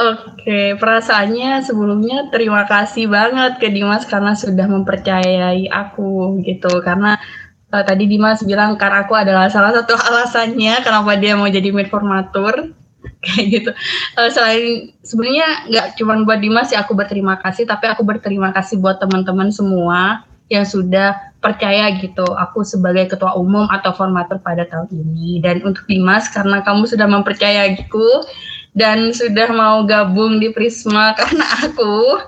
Oke, 0.01 0.73
perasaannya 0.81 1.61
sebelumnya 1.61 2.33
terima 2.33 2.65
kasih 2.65 3.05
banget 3.05 3.61
ke 3.61 3.69
Dimas 3.69 4.01
karena 4.09 4.33
sudah 4.33 4.65
mempercayai 4.65 5.69
aku 5.69 6.41
gitu. 6.41 6.81
Karena 6.81 7.21
uh, 7.69 7.83
tadi 7.85 8.09
Dimas 8.09 8.41
bilang 8.41 8.81
karena 8.81 9.05
aku 9.05 9.13
adalah 9.13 9.45
salah 9.53 9.69
satu 9.69 9.93
alasannya 10.09 10.81
kenapa 10.81 11.21
dia 11.21 11.37
mau 11.37 11.45
jadi 11.45 11.69
formatur 11.85 12.73
kayak 13.25 13.45
gitu. 13.45 13.71
Uh, 14.17 14.29
selain 14.33 14.89
sebenarnya 15.05 15.69
nggak 15.69 15.87
cuma 16.01 16.17
buat 16.25 16.41
Dimas 16.41 16.73
ya 16.73 16.81
aku 16.81 16.97
berterima 16.97 17.37
kasih, 17.37 17.69
tapi 17.69 17.85
aku 17.85 18.01
berterima 18.01 18.49
kasih 18.49 18.81
buat 18.81 18.97
teman-teman 18.97 19.53
semua 19.53 20.25
yang 20.49 20.65
sudah 20.65 21.13
percaya 21.39 21.87
gitu 21.95 22.25
aku 22.25 22.65
sebagai 22.67 23.07
ketua 23.07 23.39
umum 23.39 23.69
atau 23.69 23.93
formatur 23.93 24.41
pada 24.41 24.65
tahun 24.65 24.89
ini. 24.89 25.45
Dan 25.45 25.61
untuk 25.61 25.85
Dimas 25.85 26.25
karena 26.33 26.65
kamu 26.65 26.89
sudah 26.89 27.05
mempercayaiku 27.05 28.25
dan 28.71 29.11
sudah 29.11 29.51
mau 29.51 29.83
gabung 29.83 30.39
di 30.39 30.51
Prisma 30.51 31.13
karena 31.19 31.45
aku. 31.67 32.27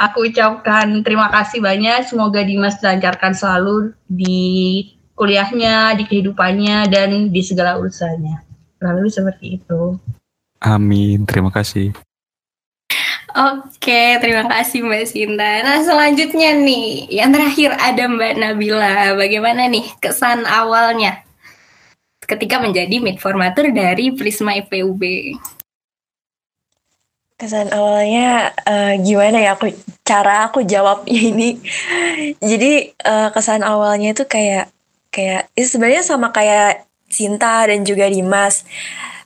Aku 0.00 0.24
ucapkan 0.24 1.04
terima 1.04 1.28
kasih 1.28 1.60
banyak. 1.60 2.08
Semoga 2.08 2.40
Dimas 2.40 2.80
dilancarkan 2.80 3.36
selalu 3.36 3.92
di 4.08 4.88
kuliahnya, 5.12 5.92
di 6.00 6.08
kehidupannya, 6.08 6.88
dan 6.88 7.28
di 7.28 7.42
segala 7.44 7.76
urusannya. 7.76 8.40
Lalu 8.80 9.12
seperti 9.12 9.60
itu. 9.60 10.00
Amin. 10.64 11.28
Terima 11.28 11.52
kasih. 11.52 11.92
Oke, 13.30 14.18
terima 14.18 14.48
kasih 14.48 14.82
Mbak 14.82 15.04
Sinta. 15.06 15.52
Nah, 15.62 15.84
selanjutnya 15.84 16.50
nih, 16.56 17.06
yang 17.12 17.30
terakhir 17.30 17.76
ada 17.76 18.08
Mbak 18.08 18.34
Nabila. 18.40 19.14
Bagaimana 19.14 19.68
nih 19.68 19.86
kesan 20.00 20.48
awalnya 20.48 21.22
ketika 22.24 22.58
menjadi 22.58 22.98
mid 22.98 23.20
formatur 23.22 23.70
dari 23.70 24.16
Prisma 24.16 24.56
IPUB? 24.58 25.02
Kesan 27.40 27.72
awalnya 27.72 28.52
uh, 28.68 28.92
gimana 29.00 29.40
ya 29.40 29.56
aku 29.56 29.72
cara 30.04 30.44
aku 30.52 30.60
jawabnya 30.60 31.16
ini. 31.16 31.56
Jadi 32.36 32.92
uh, 33.00 33.32
kesan 33.32 33.64
awalnya 33.64 34.12
itu 34.12 34.28
kayak 34.28 34.68
kayak 35.08 35.48
itu 35.56 35.76
sebenarnya 35.76 36.04
sama 36.04 36.28
kayak 36.36 36.84
Sinta 37.10 37.66
dan 37.66 37.82
juga 37.82 38.06
Dimas. 38.06 38.62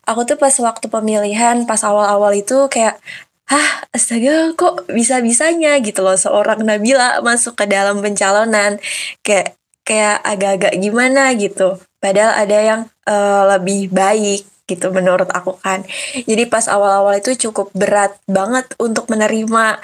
Aku 0.07 0.23
tuh 0.23 0.39
pas 0.39 0.55
waktu 0.57 0.87
pemilihan 0.87 1.67
pas 1.67 1.83
awal-awal 1.83 2.33
itu 2.33 2.71
kayak 2.71 2.97
hah 3.45 3.69
astaga 3.93 4.55
kok 4.57 4.89
bisa-bisanya? 4.89 5.77
gitu 5.83 6.01
loh 6.01 6.17
seorang 6.17 6.65
Nabila 6.65 7.21
masuk 7.21 7.59
ke 7.59 7.67
dalam 7.67 7.99
pencalonan. 7.99 8.79
Kayak 9.21 9.59
kayak 9.85 10.23
agak-agak 10.23 10.73
gimana 10.81 11.35
gitu. 11.37 11.77
Padahal 12.01 12.33
ada 12.33 12.57
yang 12.57 12.81
uh, 13.05 13.43
lebih 13.57 13.93
baik 13.93 14.54
gitu 14.65 14.89
menurut 14.89 15.29
aku 15.29 15.57
kan. 15.61 15.85
Jadi 16.25 16.43
pas 16.49 16.65
awal-awal 16.65 17.21
itu 17.21 17.37
cukup 17.49 17.69
berat 17.71 18.17
banget 18.25 18.69
untuk 18.81 19.07
menerima. 19.07 19.79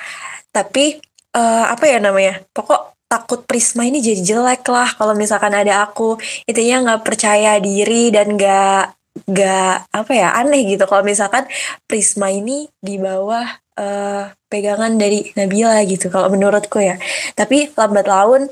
Tapi 0.51 0.99
uh, 1.37 1.65
apa 1.69 1.85
ya 1.87 1.97
namanya? 2.01 2.41
Pokok 2.51 2.91
takut 3.11 3.43
Prisma 3.43 3.83
ini 3.83 3.99
jadi 3.99 4.21
jelek 4.23 4.63
lah 4.71 4.89
kalau 4.97 5.13
misalkan 5.13 5.53
ada 5.53 5.85
aku. 5.85 6.17
Intinya 6.49 6.91
nggak 6.91 7.01
percaya 7.05 7.59
diri 7.61 8.09
dan 8.09 8.35
nggak 8.35 8.97
nggak 9.27 9.91
apa 9.91 10.11
ya 10.15 10.31
aneh 10.39 10.63
gitu 10.63 10.87
kalau 10.87 11.03
misalkan 11.03 11.43
Prisma 11.83 12.31
ini 12.31 12.71
di 12.79 12.95
bawah 12.95 13.43
uh, 13.75 14.31
pegangan 14.47 14.95
dari 14.95 15.27
Nabila 15.35 15.83
gitu 15.83 16.07
kalau 16.07 16.31
menurutku 16.31 16.79
ya. 16.79 16.95
Tapi 17.35 17.75
lambat 17.75 18.07
laun 18.07 18.47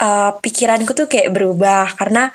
uh, 0.00 0.30
pikiranku 0.40 0.96
tuh 0.96 1.06
kayak 1.10 1.32
berubah 1.34 1.92
karena 1.98 2.32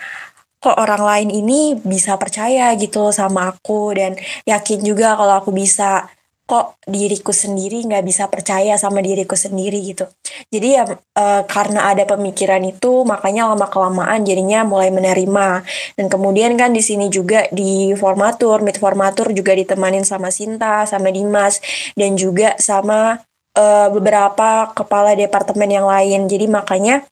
kok 0.64 0.80
orang 0.80 1.04
lain 1.04 1.30
ini 1.44 1.76
bisa 1.76 2.16
percaya 2.16 2.72
gitu 2.80 3.12
sama 3.12 3.52
aku 3.52 3.92
dan 4.00 4.16
yakin 4.48 4.80
juga 4.80 5.20
kalau 5.20 5.44
aku 5.44 5.52
bisa 5.52 6.08
kok 6.44 6.76
diriku 6.84 7.32
sendiri 7.32 7.88
nggak 7.88 8.04
bisa 8.04 8.28
percaya 8.28 8.76
sama 8.76 9.00
diriku 9.00 9.36
sendiri 9.36 9.80
gitu. 9.84 10.08
Jadi 10.52 10.68
ya 10.76 10.84
e, 10.92 11.26
karena 11.48 11.92
ada 11.92 12.04
pemikiran 12.04 12.60
itu 12.68 13.08
makanya 13.08 13.48
lama 13.52 13.68
kelamaan 13.72 14.28
jadinya 14.28 14.68
mulai 14.68 14.92
menerima. 14.92 15.64
Dan 15.96 16.12
kemudian 16.12 16.56
kan 16.60 16.76
di 16.76 16.84
sini 16.84 17.08
juga 17.08 17.48
di 17.52 17.96
formatur 17.96 18.60
mid 18.60 18.76
formatur 18.76 19.32
juga 19.32 19.56
ditemanin 19.56 20.04
sama 20.04 20.32
Sinta 20.36 20.84
sama 20.84 21.16
Dimas 21.16 21.64
dan 21.96 22.20
juga 22.20 22.60
sama 22.60 23.24
e, 23.56 23.64
beberapa 23.92 24.68
kepala 24.76 25.16
departemen 25.16 25.72
yang 25.72 25.88
lain. 25.88 26.28
Jadi 26.28 26.46
makanya 26.52 27.08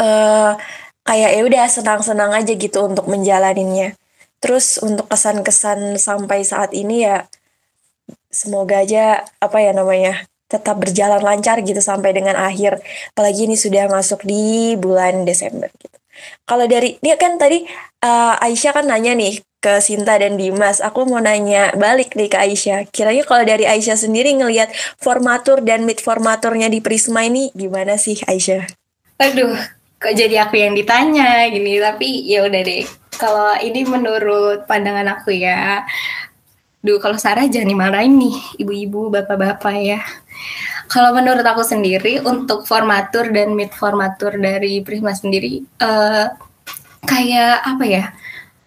uh, 0.00 0.52
kayak 1.04 1.30
ya 1.36 1.42
udah 1.44 1.64
senang-senang 1.68 2.32
aja 2.32 2.52
gitu 2.56 2.88
untuk 2.88 3.06
menjalaninnya. 3.06 3.96
Terus 4.40 4.76
untuk 4.80 5.08
kesan-kesan 5.08 5.96
sampai 5.96 6.44
saat 6.44 6.76
ini 6.76 7.08
ya 7.08 7.24
semoga 8.28 8.82
aja 8.82 9.24
apa 9.40 9.62
ya 9.62 9.72
namanya 9.72 10.26
tetap 10.50 10.76
berjalan 10.76 11.22
lancar 11.24 11.60
gitu 11.64 11.80
sampai 11.80 12.12
dengan 12.12 12.36
akhir. 12.36 12.80
Apalagi 13.16 13.48
ini 13.48 13.56
sudah 13.56 13.88
masuk 13.88 14.24
di 14.26 14.76
bulan 14.76 15.24
Desember 15.24 15.70
gitu. 15.80 15.96
Kalau 16.46 16.64
dari 16.68 16.96
dia 17.02 17.18
kan 17.18 17.40
tadi 17.40 17.66
uh, 18.04 18.38
Aisyah 18.38 18.72
kan 18.80 18.86
nanya 18.86 19.16
nih 19.18 19.42
ke 19.64 19.80
Sinta 19.80 20.20
dan 20.20 20.36
Dimas. 20.36 20.84
Aku 20.84 21.08
mau 21.08 21.18
nanya 21.18 21.72
balik 21.74 22.12
nih 22.14 22.28
ke 22.28 22.36
Aisyah. 22.36 22.86
Kiranya 22.92 23.24
kalau 23.24 23.48
dari 23.48 23.64
Aisyah 23.64 23.96
sendiri 23.96 24.36
ngelihat 24.36 24.70
formatur 25.00 25.64
dan 25.64 25.88
mid 25.88 25.98
formaturnya 26.04 26.68
di 26.68 26.84
Prisma 26.84 27.24
ini 27.24 27.48
gimana 27.56 27.96
sih 27.96 28.20
Aisyah? 28.28 28.68
Aduh, 29.24 29.56
kok 29.98 30.14
jadi 30.14 30.46
aku 30.46 30.60
yang 30.60 30.74
ditanya 30.76 31.48
gini 31.48 31.80
tapi 31.80 32.24
ya 32.28 32.44
udah 32.44 32.62
deh 32.62 32.84
kalau 33.14 33.54
ini 33.62 33.86
menurut 33.86 34.66
pandangan 34.66 35.06
aku 35.18 35.32
ya 35.32 35.86
Duh, 36.84 37.00
kalau 37.00 37.16
Sarah 37.16 37.48
jangan 37.48 37.72
dimarahin 37.72 38.12
nih, 38.20 38.60
ibu-ibu, 38.60 39.08
bapak-bapak 39.08 39.76
ya. 39.80 40.04
Kalau 40.84 41.16
menurut 41.16 41.40
aku 41.40 41.64
sendiri, 41.64 42.20
untuk 42.20 42.68
formatur 42.68 43.32
dan 43.32 43.56
mid 43.56 43.72
formatur 43.72 44.36
dari 44.36 44.84
Prisma 44.84 45.16
sendiri, 45.16 45.64
uh, 45.80 46.28
kayak 47.08 47.56
apa 47.64 47.84
ya, 47.88 48.04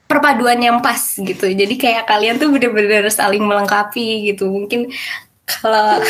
perpaduan 0.09 0.57
yang 0.57 0.81
pas 0.81 0.97
gitu. 0.97 1.45
Jadi 1.45 1.77
kayak 1.77 2.09
kalian 2.09 2.41
tuh 2.41 2.49
bener-bener 2.49 3.05
saling 3.13 3.45
melengkapi 3.45 4.33
gitu. 4.33 4.49
Mungkin 4.49 4.89
kalau 5.47 6.03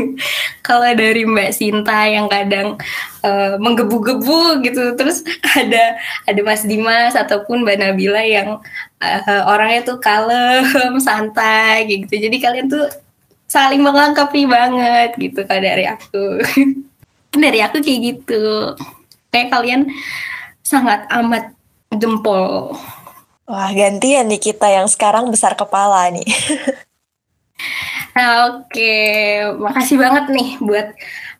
kalau 0.66 0.90
dari 0.96 1.28
Mbak 1.28 1.52
Sinta 1.52 2.08
yang 2.08 2.26
kadang 2.26 2.80
uh, 3.20 3.60
menggebu-gebu 3.60 4.64
gitu 4.64 4.96
terus 4.96 5.20
ada 5.54 6.00
ada 6.24 6.40
Mas 6.40 6.64
Dimas 6.64 7.12
ataupun 7.12 7.62
Mbak 7.62 7.76
Nabila 7.84 8.24
yang 8.24 8.64
uh, 9.04 9.42
orangnya 9.44 9.84
tuh 9.84 10.00
kalem 10.00 10.96
santai 11.06 11.84
gitu. 11.84 12.08
Jadi 12.16 12.36
kalian 12.40 12.72
tuh 12.72 12.88
saling 13.44 13.84
melengkapi 13.84 14.48
banget 14.48 15.12
gitu 15.20 15.44
kalau 15.44 15.62
dari 15.62 15.84
aku. 15.84 16.26
Dari 17.28 17.60
aku 17.60 17.84
kayak 17.84 18.00
gitu. 18.02 18.72
Kayak 19.28 19.52
kalian 19.52 19.92
sangat 20.64 21.04
amat 21.12 21.52
jempol. 21.92 22.72
Wah 23.44 23.68
gantian 23.76 24.32
nih 24.32 24.40
kita 24.40 24.64
yang 24.72 24.88
sekarang 24.88 25.28
besar 25.28 25.52
kepala 25.52 26.08
nih 26.08 26.24
oke, 28.50 28.94
makasih 29.62 29.96
banget 30.00 30.24
nih 30.32 30.50
buat 30.62 30.88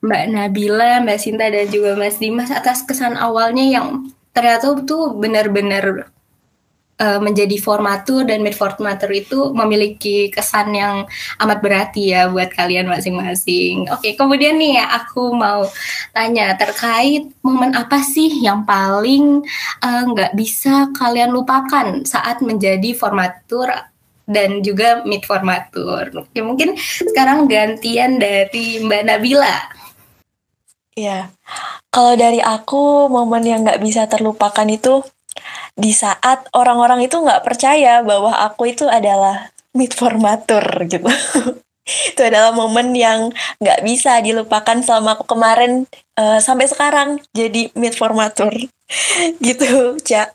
Mbak 0.04 0.24
Nabila, 0.30 1.02
Mbak 1.02 1.18
Sinta 1.18 1.46
dan 1.50 1.66
juga 1.70 1.98
Mas 1.98 2.16
Dimas 2.22 2.54
atas 2.54 2.86
kesan 2.86 3.18
awalnya 3.18 3.64
yang 3.66 4.10
ternyata 4.30 4.78
tuh 4.86 5.18
benar-benar 5.18 6.14
uh, 6.98 7.20
menjadi 7.22 7.56
formatur 7.58 8.26
dan 8.26 8.42
mid 8.42 8.54
formatur 8.54 9.10
itu 9.10 9.50
memiliki 9.54 10.30
kesan 10.30 10.74
yang 10.74 11.06
amat 11.42 11.58
berarti 11.62 12.14
ya 12.14 12.30
buat 12.30 12.50
kalian 12.52 12.90
masing-masing. 12.90 13.90
Oke, 13.94 14.14
kemudian 14.18 14.58
nih 14.58 14.82
ya 14.82 14.86
aku 15.02 15.34
mau 15.34 15.66
tanya 16.12 16.54
terkait 16.58 17.30
momen 17.42 17.74
apa 17.74 18.02
sih 18.02 18.42
yang 18.42 18.66
paling 18.66 19.42
eh, 19.82 20.02
nggak 20.14 20.32
uh, 20.34 20.36
bisa 20.36 20.90
kalian 20.94 21.34
lupakan 21.34 22.06
saat 22.06 22.42
menjadi 22.42 22.94
formatur 22.94 23.70
dan 24.28 24.60
juga 24.60 25.00
mid 25.08 25.24
formatur. 25.24 26.12
Oke, 26.12 26.44
mungkin 26.44 26.76
sekarang 26.78 27.48
gantian 27.48 28.20
dari 28.20 28.84
Mbak 28.84 29.02
Nabila. 29.08 29.56
Ya, 30.92 31.32
kalau 31.88 32.18
dari 32.18 32.44
aku 32.44 33.08
momen 33.08 33.46
yang 33.46 33.64
nggak 33.64 33.80
bisa 33.80 34.04
terlupakan 34.10 34.68
itu 34.68 35.00
di 35.78 35.94
saat 35.94 36.50
orang-orang 36.52 37.06
itu 37.06 37.16
nggak 37.16 37.46
percaya 37.46 38.02
bahwa 38.02 38.34
aku 38.34 38.74
itu 38.74 38.84
adalah 38.84 39.48
mid 39.72 39.94
formatur 39.96 40.62
gitu. 40.90 41.08
itu 42.12 42.20
adalah 42.20 42.52
momen 42.52 42.92
yang 42.92 43.32
nggak 43.62 43.80
bisa 43.80 44.20
dilupakan 44.20 44.76
selama 44.84 45.16
aku 45.16 45.24
kemarin 45.24 45.88
uh, 46.20 46.36
sampai 46.42 46.68
sekarang 46.68 47.22
jadi 47.32 47.72
mid 47.78 47.96
formatur 47.96 48.52
gitu, 49.46 49.96
Cak. 50.02 50.34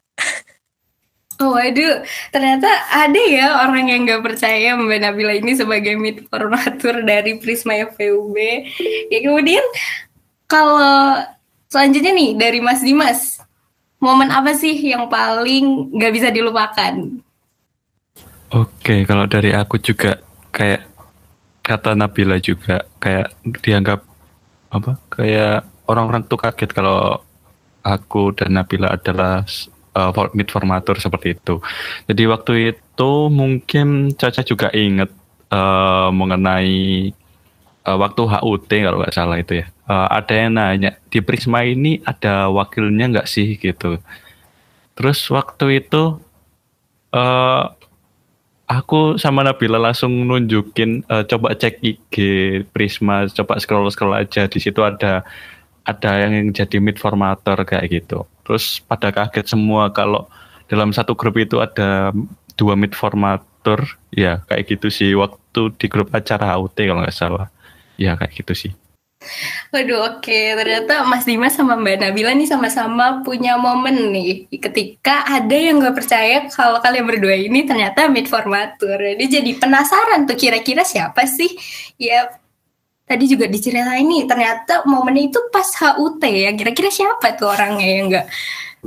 Waduh, 1.52 2.06
ternyata 2.32 2.70
ada 2.94 3.22
ya 3.28 3.66
orang 3.68 3.92
yang 3.92 4.08
nggak 4.08 4.24
percaya 4.24 4.78
Mbak 4.80 5.00
Nabila 5.04 5.34
ini 5.36 5.52
sebagai 5.58 6.00
mid 6.00 6.24
formatur 6.32 7.04
dari 7.04 7.36
Prisma 7.42 7.76
FVUB. 7.92 8.38
Ya 9.12 9.20
kemudian 9.20 9.64
kalau 10.48 11.20
selanjutnya 11.68 12.14
nih 12.16 12.32
dari 12.38 12.60
Mas 12.64 12.80
Dimas, 12.80 13.42
momen 13.98 14.30
apa 14.30 14.54
sih 14.54 14.78
yang 14.78 15.10
paling 15.10 15.96
nggak 15.96 16.14
bisa 16.14 16.30
dilupakan? 16.30 16.94
Oke, 18.54 19.02
kalau 19.10 19.26
dari 19.26 19.50
aku 19.50 19.82
juga 19.82 20.22
kayak 20.54 20.86
kata 21.66 21.98
Nabila 21.98 22.38
juga 22.38 22.86
kayak 23.02 23.34
dianggap 23.66 24.06
apa? 24.70 24.92
Kayak 25.10 25.66
orang-orang 25.90 26.30
tuh 26.30 26.38
kaget 26.38 26.70
kalau 26.70 27.18
aku 27.82 28.32
dan 28.38 28.54
Nabila 28.54 28.94
adalah 28.94 29.42
uh, 29.96 30.12
mid 30.34 30.50
formatur 30.50 30.98
seperti 31.00 31.38
itu. 31.38 31.62
Jadi 32.10 32.24
waktu 32.30 32.54
itu 32.76 33.12
mungkin 33.30 34.14
Caca 34.18 34.42
juga 34.42 34.68
ingat 34.74 35.10
uh, 35.54 36.10
mengenai 36.10 37.14
uh, 37.88 37.98
waktu 37.98 38.22
HUT 38.26 38.72
kalau 38.72 38.98
nggak 39.02 39.16
salah 39.16 39.38
itu 39.40 39.64
ya. 39.64 39.66
Uh, 39.84 40.08
ada 40.10 40.34
yang 40.34 40.56
nanya 40.56 40.96
di 41.12 41.20
Prisma 41.20 41.68
ini 41.68 42.00
ada 42.04 42.50
wakilnya 42.50 43.10
nggak 43.14 43.30
sih 43.30 43.56
gitu. 43.60 44.00
Terus 44.94 45.20
waktu 45.30 45.84
itu 45.84 46.22
uh, 47.14 47.64
aku 48.70 49.20
sama 49.20 49.44
Nabila 49.44 49.78
langsung 49.78 50.14
nunjukin 50.26 51.04
uh, 51.12 51.28
coba 51.28 51.54
cek 51.54 51.84
IG 51.84 52.16
Prisma, 52.72 53.28
coba 53.30 53.60
scroll 53.60 53.92
scroll 53.92 54.16
aja 54.16 54.48
di 54.48 54.60
situ 54.62 54.80
ada 54.82 55.28
ada 55.84 56.12
yang 56.24 56.52
jadi 56.56 56.80
mid 56.80 57.00
formator 57.00 57.60
kayak 57.68 57.92
gitu. 57.92 58.24
Terus 58.48 58.80
pada 58.84 59.12
kaget 59.12 59.52
semua 59.52 59.92
kalau 59.92 60.28
dalam 60.72 60.96
satu 60.96 61.16
grup 61.16 61.36
itu 61.40 61.60
ada 61.60 62.16
dua 62.56 62.74
mid 62.80 62.96
formator, 62.96 63.84
ya 64.16 64.44
kayak 64.48 64.78
gitu 64.78 64.88
sih 64.88 65.12
waktu 65.16 65.76
di 65.76 65.88
grup 65.92 66.12
acara 66.16 66.56
HUT 66.56 66.76
kalau 66.76 67.04
nggak 67.04 67.16
salah. 67.16 67.48
Ya 68.00 68.16
kayak 68.18 68.34
gitu 68.34 68.54
sih. 68.56 68.74
Waduh, 69.72 70.20
oke. 70.20 70.40
Ternyata 70.60 71.08
Mas 71.08 71.24
Dimas 71.24 71.56
sama 71.56 71.80
Mbak 71.80 71.98
Nabila 72.04 72.36
nih 72.36 72.46
sama-sama 72.46 73.24
punya 73.24 73.56
momen 73.56 74.12
nih. 74.12 74.46
Ketika 74.52 75.24
ada 75.26 75.56
yang 75.56 75.80
gak 75.80 75.96
percaya 75.98 76.46
kalau 76.52 76.84
kalian 76.84 77.08
berdua 77.08 77.34
ini 77.34 77.66
ternyata 77.66 78.12
mid 78.12 78.28
formatur. 78.28 79.00
Jadi 79.00 79.42
jadi 79.42 79.52
penasaran 79.58 80.28
tuh 80.28 80.38
kira-kira 80.38 80.84
siapa 80.84 81.26
sih? 81.26 81.50
Ya, 81.96 82.30
tadi 83.04 83.26
juga 83.30 83.46
diceritain 83.48 84.04
nih. 84.04 84.24
Ternyata 84.28 84.88
momen 84.88 85.18
itu 85.20 85.40
pas 85.52 85.68
HUT 85.68 86.24
ya. 86.24 86.52
Kira-kira 86.56 86.90
siapa 86.90 87.36
tuh 87.36 87.52
orangnya 87.52 87.88
yang 87.88 88.06
gak 88.12 88.28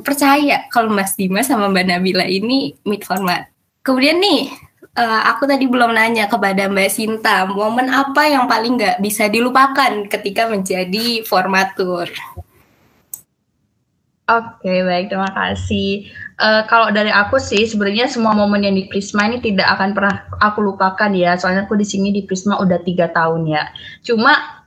percaya 0.00 0.68
kalau 0.68 0.92
Mas 0.92 1.16
Dimas 1.16 1.48
sama 1.48 1.72
Mbak 1.72 1.85
Nabila 1.88 2.24
ini 2.29 2.76
mid 2.85 3.05
format. 3.05 3.48
Kemudian 3.81 4.20
nih, 4.20 4.50
uh, 4.98 5.22
aku 5.31 5.46
tadi 5.48 5.64
belum 5.68 5.94
nanya 5.94 6.26
kepada 6.26 6.68
Mbak 6.68 6.90
Sinta, 6.90 7.46
momen 7.46 7.88
apa 7.88 8.26
yang 8.29 8.44
paling 8.50 8.76
nggak 8.76 8.98
bisa 9.00 9.31
dilupakan 9.31 10.05
ketika 10.11 10.50
menjadi 10.50 11.22
formatur? 11.24 12.11
Oke, 14.27 14.83
baik, 14.83 15.15
terima 15.15 15.31
kasih. 15.31 16.11
Uh, 16.35 16.67
kalau 16.67 16.91
dari 16.91 17.15
aku 17.15 17.39
sih, 17.39 17.62
sebenarnya 17.62 18.11
semua 18.11 18.35
momen 18.35 18.59
yang 18.67 18.75
di 18.75 18.91
Prisma 18.91 19.31
ini 19.31 19.39
tidak 19.39 19.79
akan 19.79 19.95
pernah 19.95 20.27
aku 20.43 20.67
lupakan 20.67 21.15
ya. 21.15 21.39
Soalnya 21.39 21.62
aku 21.62 21.79
di 21.79 21.87
sini 21.87 22.11
di 22.11 22.27
Prisma 22.27 22.59
udah 22.59 22.83
tiga 22.83 23.07
tahun 23.15 23.47
ya. 23.47 23.71
Cuma 24.03 24.67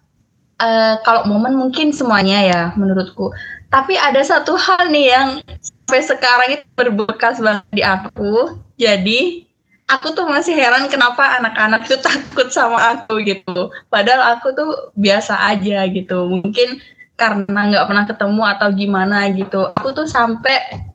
uh, 0.63 0.95
kalau 1.03 1.27
momen 1.27 1.59
mungkin 1.59 1.91
semuanya 1.91 2.39
ya, 2.39 2.61
menurutku. 2.79 3.35
Tapi 3.67 3.99
ada 3.99 4.23
satu 4.23 4.55
hal 4.55 4.87
nih 4.95 5.11
yang 5.11 5.29
sampai 5.59 6.07
sekarang 6.07 6.49
itu 6.55 6.65
berbekas 6.79 7.43
banget 7.43 7.67
di 7.75 7.83
aku. 7.83 8.55
Jadi 8.79 9.43
aku 9.91 10.15
tuh 10.15 10.23
masih 10.23 10.55
heran 10.55 10.87
kenapa 10.87 11.35
anak-anak 11.35 11.83
tuh 11.83 11.99
takut 12.07 12.47
sama 12.47 12.95
aku 12.95 13.19
gitu. 13.27 13.75
Padahal 13.91 14.39
aku 14.39 14.55
tuh 14.55 14.95
biasa 14.95 15.35
aja 15.51 15.83
gitu. 15.91 16.31
Mungkin 16.31 16.79
karena 17.19 17.59
nggak 17.67 17.85
pernah 17.85 18.05
ketemu 18.07 18.43
atau 18.47 18.67
gimana 18.71 19.27
gitu. 19.35 19.75
Aku 19.75 19.91
tuh 19.91 20.07
sampai 20.07 20.87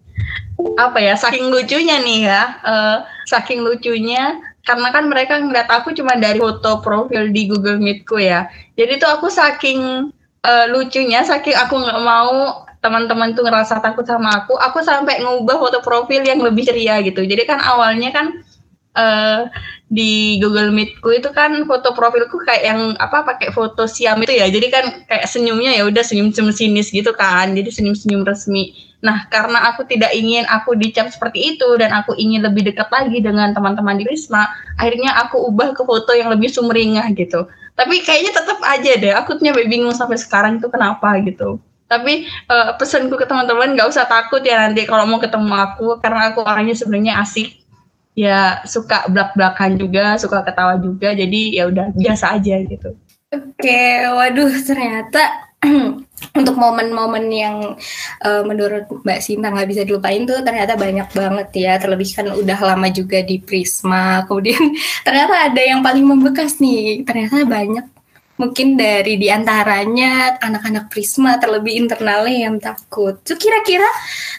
apa 0.81 0.99
ya 1.03 1.15
saking 1.15 1.53
lucunya 1.53 2.01
nih 2.01 2.21
ya, 2.25 2.43
uh, 2.65 2.97
saking 3.29 3.61
lucunya 3.61 4.41
karena 4.65 4.89
kan 4.89 5.05
mereka 5.13 5.37
ngeliat 5.37 5.69
aku 5.69 5.93
cuma 5.93 6.17
dari 6.17 6.41
foto 6.41 6.81
profil 6.81 7.29
di 7.29 7.45
Google 7.53 7.77
Meetku 7.77 8.17
ya. 8.17 8.49
Jadi 8.81 8.97
tuh 8.97 9.13
aku 9.13 9.29
saking 9.29 10.09
uh, 10.41 10.67
lucunya, 10.73 11.21
saking 11.21 11.53
aku 11.53 11.77
nggak 11.85 12.01
mau 12.01 12.65
teman-teman 12.81 13.33
tuh 13.33 13.45
ngerasa 13.45 13.81
takut 13.81 14.05
sama 14.05 14.45
aku, 14.45 14.57
aku 14.61 14.85
sampai 14.85 15.21
ngubah 15.25 15.57
foto 15.57 15.81
profil 15.81 16.25
yang 16.25 16.41
lebih 16.41 16.69
ceria 16.69 17.01
gitu. 17.05 17.25
Jadi 17.25 17.45
kan 17.45 17.61
awalnya 17.61 18.13
kan 18.13 18.27
uh, 18.97 19.49
di 19.95 20.43
Google 20.43 20.75
Meetku 20.75 21.15
itu 21.15 21.31
kan 21.31 21.55
foto 21.71 21.95
profilku 21.95 22.43
kayak 22.43 22.63
yang 22.67 22.81
apa 22.99 23.23
pakai 23.23 23.55
foto 23.55 23.87
siam 23.87 24.19
itu 24.27 24.35
ya. 24.35 24.51
Jadi 24.51 24.67
kan 24.75 24.85
kayak 25.07 25.31
senyumnya 25.31 25.71
ya 25.79 25.87
udah 25.87 26.03
senyum-senyum 26.03 26.51
sinis 26.51 26.91
gitu 26.91 27.15
kan. 27.15 27.55
Jadi 27.55 27.71
senyum-senyum 27.71 28.27
resmi. 28.27 28.75
Nah, 29.07 29.29
karena 29.31 29.71
aku 29.71 29.87
tidak 29.87 30.11
ingin 30.17 30.43
aku 30.51 30.75
dicap 30.75 31.13
seperti 31.13 31.55
itu 31.55 31.69
dan 31.79 31.95
aku 31.95 32.17
ingin 32.19 32.43
lebih 32.43 32.67
dekat 32.67 32.89
lagi 32.89 33.21
dengan 33.21 33.53
teman-teman 33.53 34.01
di 34.01 34.09
Risma, 34.09 34.49
akhirnya 34.81 35.13
aku 35.21 35.45
ubah 35.45 35.77
ke 35.77 35.85
foto 35.85 36.17
yang 36.17 36.33
lebih 36.33 36.49
sumringah 36.49 37.13
gitu. 37.13 37.45
Tapi 37.77 38.01
kayaknya 38.01 38.33
tetap 38.33 38.65
aja 38.65 38.93
deh, 38.97 39.13
aku 39.13 39.37
tuh 39.37 39.53
bingung 39.69 39.93
sampai 39.93 40.17
sekarang 40.17 40.57
itu 40.57 40.73
kenapa 40.73 41.21
gitu. 41.21 41.61
Tapi 41.85 42.25
uh, 42.49 42.81
pesanku 42.81 43.21
ke 43.21 43.29
teman-teman 43.29 43.77
nggak 43.77 43.93
usah 43.93 44.09
takut 44.09 44.41
ya 44.41 44.67
nanti 44.67 44.89
kalau 44.89 45.05
mau 45.05 45.21
ketemu 45.21 45.53
aku 45.53 46.01
karena 46.01 46.33
aku 46.33 46.41
orangnya 46.41 46.73
sebenarnya 46.73 47.21
asik 47.21 47.61
ya 48.15 48.63
suka 48.65 49.07
belak-belakan 49.11 49.79
juga, 49.79 50.17
suka 50.19 50.43
ketawa 50.47 50.79
juga. 50.79 51.13
Jadi 51.13 51.59
ya 51.59 51.69
udah 51.69 51.91
biasa 51.95 52.39
aja 52.39 52.57
gitu. 52.63 52.95
Oke, 53.35 54.07
waduh 54.15 54.55
ternyata 54.63 55.51
untuk 56.39 56.55
momen-momen 56.55 57.27
yang 57.31 57.57
uh, 58.23 58.43
menurut 58.47 58.87
Mbak 59.03 59.21
Sinta 59.21 59.51
nggak 59.51 59.69
bisa 59.69 59.83
dilupain 59.83 60.23
tuh 60.23 60.41
ternyata 60.47 60.79
banyak 60.79 61.09
banget 61.11 61.49
ya. 61.59 61.73
Terlebih 61.83 62.11
kan 62.15 62.27
udah 62.31 62.59
lama 62.63 62.89
juga 62.95 63.21
di 63.27 63.43
Prisma. 63.43 64.23
Kemudian 64.31 64.63
ternyata 65.07 65.51
ada 65.51 65.63
yang 65.63 65.83
paling 65.83 66.07
membekas 66.07 66.63
nih. 66.63 67.03
Ternyata 67.03 67.43
banyak 67.43 67.94
mungkin 68.35 68.75
dari 68.75 69.15
di 69.15 69.31
antaranya 69.31 70.39
anak-anak 70.43 70.91
Prisma 70.91 71.39
terlebih 71.39 71.79
internalnya 71.79 72.51
yang 72.51 72.57
takut. 72.59 73.23
Tuh 73.23 73.39
kira-kira 73.39 73.87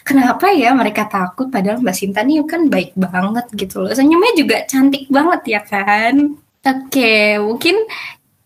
kenapa 0.04 0.52
ya 0.52 0.76
mereka 0.76 1.08
takut 1.08 1.48
padahal 1.48 1.80
Mbak 1.80 1.96
Sinta 1.96 2.20
nih 2.20 2.44
kan 2.44 2.68
baik 2.68 2.92
banget 2.96 3.46
gitu 3.56 3.84
loh. 3.84 3.92
Senyumnya 3.92 4.32
juga 4.36 4.56
cantik 4.68 5.08
banget 5.08 5.58
ya 5.58 5.60
kan. 5.64 6.36
Oke, 6.66 7.38
mungkin 7.38 7.76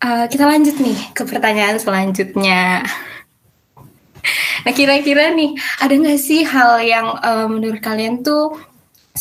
uh, 0.05 0.25
kita 0.29 0.43
lanjut 0.45 0.75
nih 0.77 0.99
ke 1.11 1.23
pertanyaan 1.25 1.77
selanjutnya. 1.81 2.85
Nah 4.61 4.73
kira-kira 4.77 5.33
nih 5.33 5.57
ada 5.81 5.93
nggak 5.97 6.21
sih 6.21 6.45
hal 6.45 6.77
yang 6.85 7.17
uh, 7.17 7.49
menurut 7.49 7.81
kalian 7.81 8.21
tuh 8.21 8.53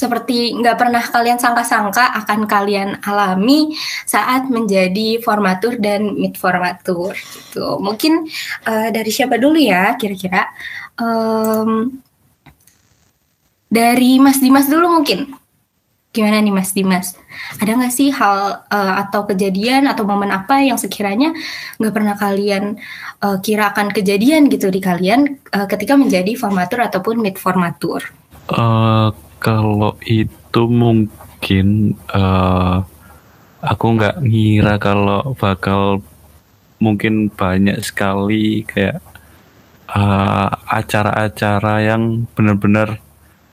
seperti 0.00 0.56
nggak 0.56 0.80
pernah 0.80 1.04
kalian 1.04 1.36
sangka-sangka 1.36 2.16
akan 2.24 2.48
kalian 2.48 2.96
alami 3.04 3.76
saat 4.08 4.48
menjadi 4.48 5.20
formatur 5.20 5.76
dan 5.76 6.16
mid 6.16 6.40
formatur 6.40 7.12
gitu. 7.12 7.76
Mungkin 7.76 8.24
uh, 8.64 8.88
dari 8.88 9.12
siapa 9.12 9.36
dulu 9.36 9.60
ya 9.60 10.00
kira-kira? 10.00 10.48
Um, 10.96 12.00
dari 13.68 14.16
Mas 14.16 14.40
Dimas 14.40 14.72
dulu 14.72 14.88
mungkin. 14.88 15.36
Gimana 16.10 16.42
nih 16.42 16.50
Mas 16.50 16.74
Dimas? 16.74 17.14
Ada 17.62 17.76
nggak 17.76 17.94
sih 17.94 18.10
hal 18.10 18.66
uh, 18.66 18.94
atau 19.06 19.28
kejadian 19.28 19.86
atau 19.86 20.02
momen 20.02 20.32
apa 20.32 20.58
yang 20.64 20.74
sekiranya 20.74 21.30
nggak 21.78 21.94
pernah 21.94 22.18
kalian 22.18 22.80
uh, 23.22 23.38
kira 23.38 23.70
akan 23.70 23.94
kejadian 23.94 24.50
gitu 24.50 24.72
di 24.74 24.82
kalian 24.82 25.38
uh, 25.54 25.70
ketika 25.70 25.94
menjadi 25.94 26.34
formatur 26.34 26.82
ataupun 26.82 27.22
mid 27.22 27.38
formatur? 27.38 28.02
Uh, 28.50 29.14
kalau 29.40 29.96
itu 30.04 30.62
mungkin 30.68 31.96
uh, 32.12 32.84
aku 33.64 33.86
nggak 33.96 34.20
ngira 34.24 34.76
kalau 34.76 35.32
bakal 35.36 36.04
mungkin 36.80 37.28
banyak 37.28 37.76
sekali 37.84 38.64
kayak 38.64 39.04
eh, 39.92 40.48
acara-acara 40.64 41.74
uh, 41.76 41.84
yang 41.84 42.24
benar-benar 42.32 43.04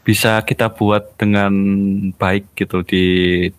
bisa 0.08 0.40
kita 0.48 0.72
buat 0.72 1.20
dengan 1.20 1.52
baik 2.16 2.56
gitu 2.56 2.88
di 2.88 3.06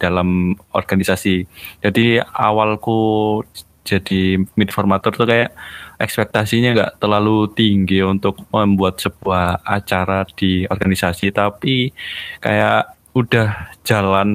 dalam 0.00 0.56
organisasi. 0.72 1.44
Jadi 1.84 2.16
awalku 2.24 3.44
jadi 3.84 4.40
mid 4.56 4.72
formator 4.72 5.12
tuh 5.12 5.28
kayak 5.28 5.52
ekspektasinya 5.98 6.70
nggak 6.74 6.94
terlalu 7.02 7.50
tinggi 7.52 8.00
untuk 8.06 8.38
membuat 8.54 9.02
sebuah 9.02 9.66
acara 9.66 10.22
di 10.38 10.62
organisasi 10.70 11.34
tapi 11.34 11.90
kayak 12.38 12.94
udah 13.18 13.74
jalan 13.82 14.30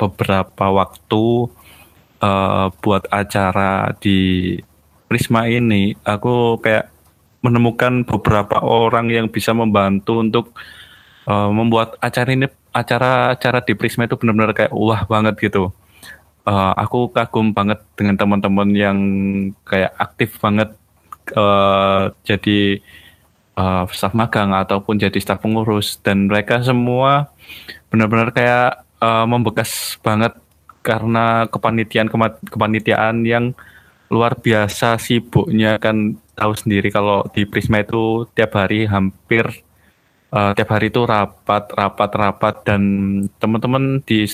beberapa 0.00 0.66
waktu 0.72 1.24
uh, 2.24 2.66
buat 2.80 3.04
acara 3.12 3.92
di 4.00 4.56
Prisma 5.08 5.48
ini 5.48 5.96
aku 6.04 6.60
kayak 6.60 6.88
menemukan 7.44 8.04
beberapa 8.04 8.60
orang 8.64 9.12
yang 9.12 9.26
bisa 9.28 9.52
membantu 9.52 10.20
untuk 10.20 10.46
uh, 11.28 11.52
membuat 11.52 12.00
acara 12.00 12.32
ini 12.32 12.48
acara-acara 12.72 13.64
di 13.64 13.72
Prisma 13.76 14.08
itu 14.08 14.16
benar-benar 14.16 14.52
kayak 14.56 14.72
wah 14.72 15.04
banget 15.04 15.36
gitu 15.48 15.72
uh, 16.48 16.72
aku 16.74 17.12
kagum 17.12 17.52
banget 17.52 17.84
dengan 17.92 18.16
teman-teman 18.16 18.68
yang 18.72 18.98
kayak 19.68 19.92
aktif 20.00 20.40
banget 20.40 20.72
uh, 21.36 22.08
jadi 22.24 22.80
uh, 23.60 23.84
staf 23.92 24.16
magang 24.16 24.56
ataupun 24.56 24.96
jadi 24.96 25.18
staf 25.20 25.44
pengurus. 25.44 26.00
Dan 26.00 26.32
mereka 26.32 26.64
semua 26.64 27.28
benar-benar 27.92 28.32
kayak 28.32 28.88
uh, 29.04 29.28
membekas 29.28 30.00
banget 30.00 30.32
karena 30.80 31.44
kepanitiaan 31.52 32.08
kepanitiaan 32.48 33.28
yang 33.28 33.52
luar 34.08 34.40
biasa 34.40 34.96
sibuknya 34.96 35.76
kan 35.76 36.16
tahu 36.32 36.56
sendiri 36.56 36.88
kalau 36.88 37.28
di 37.28 37.44
Prisma 37.44 37.84
itu 37.84 38.24
tiap 38.32 38.56
hari 38.56 38.88
hampir 38.88 39.44
uh, 40.32 40.56
tiap 40.56 40.72
hari 40.72 40.88
itu 40.88 41.04
rapat 41.04 41.68
rapat 41.76 42.10
rapat. 42.16 42.54
Dan 42.64 42.82
teman-teman 43.36 44.00
di 44.00 44.24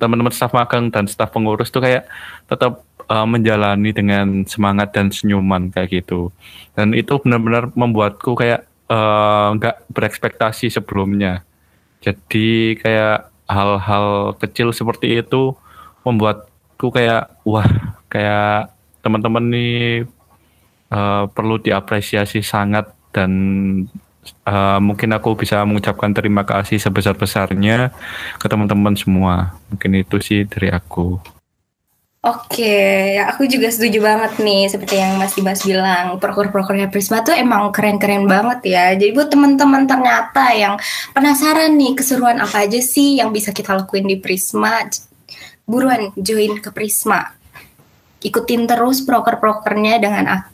teman-teman 0.00 0.32
staf 0.32 0.56
magang 0.56 0.88
dan 0.88 1.04
staf 1.04 1.30
pengurus 1.30 1.68
tuh 1.68 1.84
kayak 1.84 2.08
tetap 2.48 2.82
uh, 3.12 3.28
menjalani 3.28 3.92
dengan 3.92 4.48
semangat 4.48 4.96
dan 4.96 5.12
senyuman 5.12 5.68
kayak 5.68 6.02
gitu. 6.02 6.32
Dan 6.72 6.96
itu 6.96 7.20
benar-benar 7.20 7.68
membuatku 7.76 8.32
kayak 8.38 8.64
eh, 8.90 9.48
nggak 9.60 9.76
uh, 9.76 9.82
berekspektasi 9.92 10.72
sebelumnya. 10.72 11.44
Jadi 12.00 12.80
kayak 12.80 13.28
hal-hal 13.50 14.34
kecil 14.40 14.72
seperti 14.72 15.20
itu 15.20 15.52
membuatku 16.06 16.88
kayak 16.88 17.34
wah 17.44 17.66
kayak 18.08 18.72
teman-teman 19.04 19.44
nih 19.52 20.06
uh, 20.90 21.28
perlu 21.30 21.60
diapresiasi 21.60 22.40
sangat 22.40 22.88
dan 23.10 23.30
uh, 24.46 24.78
mungkin 24.82 25.10
aku 25.16 25.36
bisa 25.36 25.62
mengucapkan 25.64 26.12
terima 26.12 26.44
kasih 26.44 26.80
sebesar-besarnya 26.80 27.92
ke 28.36 28.46
teman-teman 28.46 28.94
semua. 28.96 29.56
Mungkin 29.72 29.90
itu 30.00 30.16
sih 30.20 30.44
dari 30.46 30.70
aku. 30.72 31.20
Oke, 32.20 33.16
aku 33.16 33.48
juga 33.48 33.72
setuju 33.72 34.04
banget 34.04 34.44
nih 34.44 34.68
seperti 34.68 35.00
yang 35.00 35.16
Mas 35.16 35.32
Dimas 35.32 35.64
bilang, 35.64 36.20
proker-prokernya 36.20 36.92
Prisma 36.92 37.24
tuh 37.24 37.32
emang 37.32 37.72
keren-keren 37.72 38.28
banget 38.28 38.76
ya. 38.76 38.92
Jadi 38.92 39.16
buat 39.16 39.32
teman-teman 39.32 39.88
ternyata 39.88 40.52
yang 40.52 40.76
penasaran 41.16 41.80
nih 41.80 41.96
keseruan 41.96 42.36
apa 42.44 42.68
aja 42.68 42.76
sih 42.84 43.16
yang 43.16 43.32
bisa 43.32 43.56
kita 43.56 43.72
lakuin 43.72 44.04
di 44.04 44.20
Prisma, 44.20 44.84
buruan 45.64 46.12
join 46.12 46.60
ke 46.60 46.68
Prisma. 46.68 47.24
Ikutin 48.20 48.68
terus 48.68 49.00
proker-prokernya 49.00 49.96
dengan 49.96 50.24
aktif. 50.28 50.49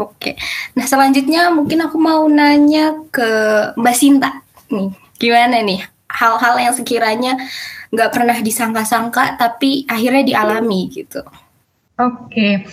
Oke. 0.00 0.32
Nah, 0.74 0.84
selanjutnya 0.88 1.52
mungkin 1.52 1.84
aku 1.84 2.00
mau 2.00 2.24
nanya 2.26 2.96
ke 3.12 3.30
Mbak 3.76 3.96
Sinta 3.96 4.42
nih. 4.72 4.90
Gimana 5.20 5.60
nih 5.62 5.80
hal-hal 6.12 6.54
yang 6.60 6.74
sekiranya 6.76 7.38
nggak 7.92 8.12
pernah 8.12 8.36
disangka-sangka 8.40 9.36
tapi 9.36 9.84
akhirnya 9.88 10.24
dialami 10.24 10.88
gitu. 10.92 11.20
Oke, 12.00 12.64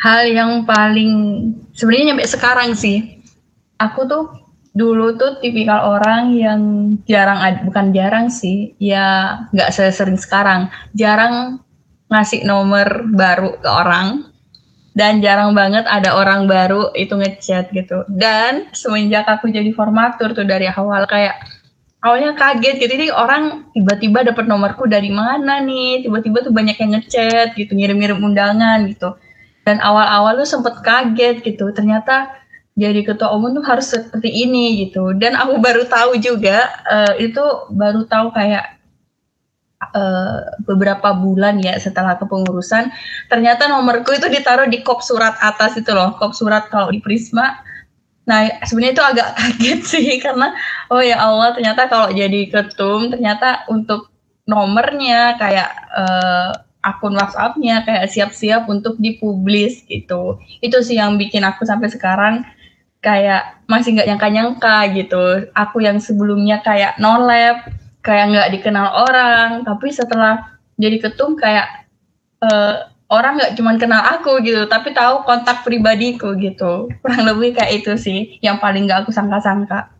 hal 0.00 0.26
yang 0.32 0.64
paling 0.64 1.12
sebenarnya 1.76 2.16
nyampe 2.16 2.24
sekarang 2.24 2.72
sih, 2.72 3.20
aku 3.76 4.08
tuh 4.08 4.24
dulu 4.72 5.12
tuh 5.20 5.38
tipikal 5.44 6.00
orang 6.00 6.32
yang 6.32 6.60
jarang 7.04 7.44
bukan 7.68 7.92
jarang 7.92 8.26
sih, 8.32 8.72
ya 8.80 9.36
nggak 9.52 9.70
sesering 9.76 10.16
sekarang, 10.16 10.72
jarang 10.96 11.60
ngasih 12.08 12.48
nomor 12.48 13.06
baru 13.12 13.60
ke 13.60 13.68
orang 13.68 14.31
dan 14.92 15.24
jarang 15.24 15.56
banget 15.56 15.88
ada 15.88 16.12
orang 16.12 16.44
baru 16.44 16.92
itu 16.92 17.16
ngechat 17.16 17.72
gitu. 17.72 18.04
Dan 18.12 18.68
semenjak 18.76 19.24
aku 19.24 19.48
jadi 19.48 19.72
formatur 19.72 20.36
tuh 20.36 20.44
dari 20.44 20.68
awal 20.68 21.08
kayak 21.08 21.40
awalnya 22.04 22.36
kaget 22.36 22.76
gitu. 22.76 22.92
Ini 23.00 23.08
orang 23.14 23.72
tiba-tiba 23.72 24.26
dapat 24.26 24.44
nomorku 24.44 24.84
dari 24.84 25.08
mana 25.08 25.64
nih? 25.64 26.04
Tiba-tiba 26.04 26.44
tuh 26.44 26.52
banyak 26.52 26.76
yang 26.76 26.90
ngechat 26.98 27.56
gitu 27.56 27.72
ngirim-ngirim 27.72 28.20
undangan 28.20 28.84
gitu. 28.90 29.16
Dan 29.64 29.80
awal-awal 29.80 30.36
tuh 30.44 30.48
sempet 30.48 30.84
kaget 30.84 31.40
gitu. 31.40 31.72
Ternyata 31.72 32.36
jadi 32.76 33.00
ketua 33.04 33.32
umum 33.32 33.56
tuh 33.56 33.64
harus 33.64 33.88
seperti 33.88 34.28
ini 34.28 34.84
gitu. 34.84 35.16
Dan 35.16 35.40
aku 35.40 35.56
baru 35.56 35.88
tahu 35.88 36.20
juga 36.20 36.68
uh, 36.84 37.14
itu 37.16 37.40
baru 37.72 38.04
tahu 38.04 38.28
kayak 38.36 38.81
uh, 39.90 40.62
beberapa 40.62 41.10
bulan 41.18 41.58
ya 41.58 41.74
setelah 41.82 42.14
kepengurusan 42.20 42.94
ternyata 43.26 43.66
nomorku 43.66 44.14
itu 44.14 44.30
ditaruh 44.30 44.70
di 44.70 44.86
kop 44.86 45.02
surat 45.02 45.34
atas 45.42 45.74
itu 45.74 45.90
loh 45.90 46.14
kop 46.16 46.32
surat 46.36 46.70
kalau 46.70 46.94
di 46.94 47.02
Prisma 47.02 47.58
Nah, 48.22 48.62
sebenarnya 48.62 48.94
itu 48.94 49.02
agak 49.02 49.28
kaget 49.38 49.80
sih 49.82 50.08
karena 50.22 50.54
oh 50.94 51.02
ya 51.02 51.18
Allah 51.18 51.58
ternyata 51.58 51.90
kalau 51.90 52.08
jadi 52.14 52.46
ketum 52.54 53.10
ternyata 53.10 53.66
untuk 53.66 54.14
nomornya 54.46 55.38
kayak 55.38 55.70
uh, 55.94 56.50
akun 56.82 57.14
WhatsApp-nya 57.14 57.86
kayak 57.86 58.10
siap-siap 58.10 58.66
untuk 58.66 58.98
dipublis 58.98 59.86
gitu. 59.86 60.38
Itu 60.58 60.82
sih 60.82 60.98
yang 60.98 61.18
bikin 61.18 61.46
aku 61.46 61.62
sampai 61.62 61.90
sekarang 61.90 62.42
kayak 63.02 63.62
masih 63.70 63.94
nggak 63.98 64.08
nyangka-nyangka 64.14 64.76
gitu. 64.94 65.50
Aku 65.54 65.82
yang 65.82 66.02
sebelumnya 66.02 66.62
kayak 66.62 66.98
no 66.98 67.22
lab, 67.22 67.70
kayak 68.02 68.34
nggak 68.34 68.50
dikenal 68.58 68.88
orang, 69.08 69.62
tapi 69.62 69.94
setelah 69.94 70.58
jadi 70.76 70.98
ketum 70.98 71.38
kayak 71.38 71.86
uh, 72.42 72.92
orang 73.12 73.36
nggak 73.36 73.54
cuma 73.60 73.76
kenal 73.76 74.00
aku 74.00 74.40
gitu 74.40 74.64
tapi 74.66 74.96
tahu 74.96 75.20
kontak 75.28 75.60
pribadiku 75.62 76.32
gitu 76.40 76.88
kurang 77.04 77.28
lebih 77.28 77.60
kayak 77.60 77.84
itu 77.84 77.92
sih 78.00 78.40
yang 78.40 78.56
paling 78.56 78.88
nggak 78.88 79.04
aku 79.04 79.12
sangka-sangka 79.12 79.92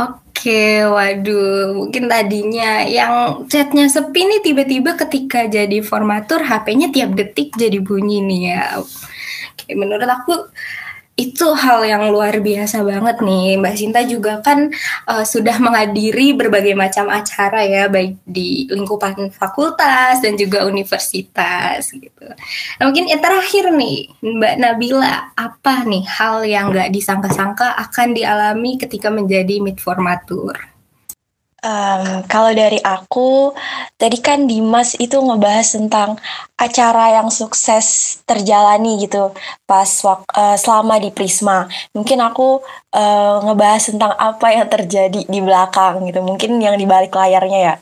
Oke, 0.00 0.80
waduh, 0.88 1.76
mungkin 1.76 2.08
tadinya 2.08 2.80
yang 2.88 3.44
chatnya 3.44 3.84
sepi 3.84 4.24
nih 4.24 4.40
tiba-tiba 4.40 4.96
ketika 4.96 5.44
jadi 5.44 5.84
formatur 5.84 6.40
HP-nya 6.40 6.88
tiap 6.88 7.12
detik 7.12 7.52
jadi 7.52 7.76
bunyi 7.84 8.24
nih 8.24 8.42
ya. 8.48 8.80
Oke, 8.80 9.76
menurut 9.76 10.08
aku 10.08 10.48
itu 11.20 11.52
hal 11.52 11.84
yang 11.84 12.08
luar 12.08 12.40
biasa 12.40 12.80
banget 12.80 13.20
nih. 13.20 13.60
Mbak 13.60 13.74
Sinta 13.76 14.00
juga 14.08 14.40
kan 14.40 14.72
uh, 15.04 15.20
sudah 15.20 15.60
menghadiri 15.60 16.32
berbagai 16.32 16.72
macam 16.72 17.12
acara 17.12 17.60
ya, 17.68 17.92
baik 17.92 18.16
di 18.24 18.64
lingkupan 18.72 19.28
fakultas 19.28 20.24
dan 20.24 20.40
juga 20.40 20.64
universitas 20.64 21.92
gitu. 21.92 22.24
Nah, 22.80 22.84
mungkin 22.88 23.12
yang 23.12 23.20
terakhir 23.20 23.68
nih, 23.68 24.08
Mbak 24.24 24.54
Nabila, 24.56 25.36
apa 25.36 25.84
nih 25.84 26.08
hal 26.08 26.48
yang 26.48 26.72
nggak 26.72 26.88
disangka-sangka 26.88 27.76
akan 27.76 28.16
dialami 28.16 28.80
ketika 28.80 29.12
menjadi 29.12 29.60
mid 29.60 29.76
formatur? 29.76 30.69
Um, 31.60 32.24
kalau 32.24 32.56
dari 32.56 32.80
aku, 32.80 33.52
tadi 34.00 34.16
kan 34.24 34.48
Dimas 34.48 34.96
itu 34.96 35.20
ngebahas 35.20 35.76
tentang 35.76 36.16
acara 36.56 37.20
yang 37.20 37.28
sukses 37.28 38.16
terjalani 38.24 38.96
gitu 39.04 39.36
pas 39.68 39.84
uh, 40.08 40.56
selama 40.56 40.96
di 40.96 41.12
Prisma. 41.12 41.68
Mungkin 41.92 42.16
aku 42.24 42.64
uh, 42.96 43.36
ngebahas 43.44 43.92
tentang 43.92 44.16
apa 44.16 44.56
yang 44.56 44.72
terjadi 44.72 45.20
di 45.20 45.40
belakang 45.44 46.00
gitu, 46.08 46.24
mungkin 46.24 46.56
yang 46.64 46.80
di 46.80 46.88
balik 46.88 47.12
layarnya 47.12 47.60
ya. 47.60 47.74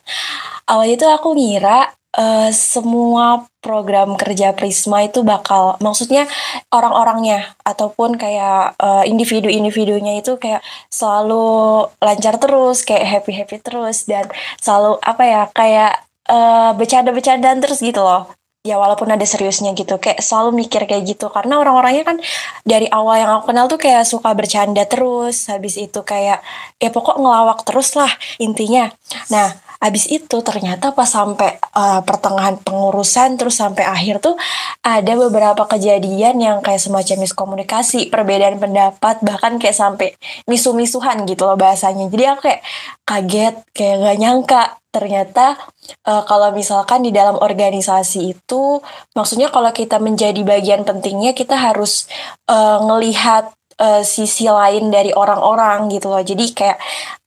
Awalnya 0.66 0.94
itu 0.98 1.06
aku 1.06 1.28
ngira 1.38 1.94
uh, 2.18 2.50
semua 2.50 3.46
program 3.68 4.16
kerja 4.16 4.56
Prisma 4.56 5.04
itu 5.04 5.20
bakal 5.20 5.76
maksudnya 5.84 6.24
orang-orangnya 6.72 7.52
ataupun 7.68 8.16
kayak 8.16 8.80
uh, 8.80 9.04
individu-individunya 9.04 10.24
itu 10.24 10.40
kayak 10.40 10.64
selalu 10.88 11.84
lancar 12.00 12.40
terus 12.40 12.80
kayak 12.88 13.04
happy 13.04 13.36
happy 13.36 13.60
terus 13.60 14.08
dan 14.08 14.24
selalu 14.64 14.96
apa 15.04 15.22
ya 15.28 15.42
kayak 15.52 15.92
uh, 16.32 16.72
bercanda-bercandaan 16.72 17.60
terus 17.60 17.84
gitu 17.84 18.00
loh. 18.00 18.32
Ya 18.66 18.76
walaupun 18.76 19.08
ada 19.08 19.22
seriusnya 19.22 19.72
gitu 19.76 20.00
kayak 20.00 20.24
selalu 20.24 20.64
mikir 20.64 20.88
kayak 20.88 21.04
gitu. 21.04 21.28
Karena 21.28 21.60
orang-orangnya 21.60 22.04
kan 22.08 22.16
dari 22.64 22.88
awal 22.88 23.20
yang 23.20 23.30
aku 23.36 23.52
kenal 23.52 23.68
tuh 23.68 23.80
kayak 23.80 24.08
suka 24.08 24.32
bercanda 24.32 24.88
terus 24.88 25.48
habis 25.52 25.76
itu 25.76 26.00
kayak 26.04 26.40
ya 26.80 26.88
pokok 26.88 27.20
ngelawak 27.20 27.68
terus 27.68 27.92
lah 27.96 28.10
intinya. 28.40 28.88
Nah 29.28 29.67
Abis 29.78 30.10
itu 30.10 30.42
ternyata 30.42 30.90
pas 30.90 31.06
sampai 31.06 31.54
uh, 31.74 32.02
pertengahan 32.02 32.58
pengurusan 32.58 33.38
terus 33.38 33.62
sampai 33.62 33.86
akhir 33.86 34.18
tuh 34.18 34.34
ada 34.82 35.12
beberapa 35.14 35.70
kejadian 35.70 36.42
yang 36.42 36.58
kayak 36.66 36.82
semacam 36.82 37.22
miskomunikasi, 37.22 38.10
perbedaan 38.10 38.58
pendapat, 38.58 39.22
bahkan 39.22 39.54
kayak 39.62 39.78
sampai 39.78 40.18
misu-misuhan 40.50 41.22
gitu 41.30 41.46
loh 41.46 41.54
bahasanya. 41.54 42.10
Jadi 42.10 42.24
aku 42.26 42.40
kayak 42.50 42.62
kaget, 43.06 43.54
kayak 43.70 43.96
gak 44.02 44.18
nyangka 44.18 44.62
ternyata 44.88 45.60
uh, 46.08 46.24
kalau 46.24 46.48
misalkan 46.56 47.04
di 47.04 47.12
dalam 47.12 47.36
organisasi 47.36 48.34
itu 48.34 48.80
maksudnya 49.12 49.52
kalau 49.52 49.68
kita 49.70 50.00
menjadi 50.00 50.40
bagian 50.42 50.82
pentingnya 50.82 51.36
kita 51.36 51.54
harus 51.54 52.08
uh, 52.48 52.80
ngelihat 52.82 53.52
uh, 53.78 54.02
sisi 54.02 54.46
lain 54.50 54.90
dari 54.92 55.14
orang-orang 55.14 55.88
gitu 55.94 56.10
loh. 56.10 56.22
Jadi 56.22 56.44
kayak 56.52 56.78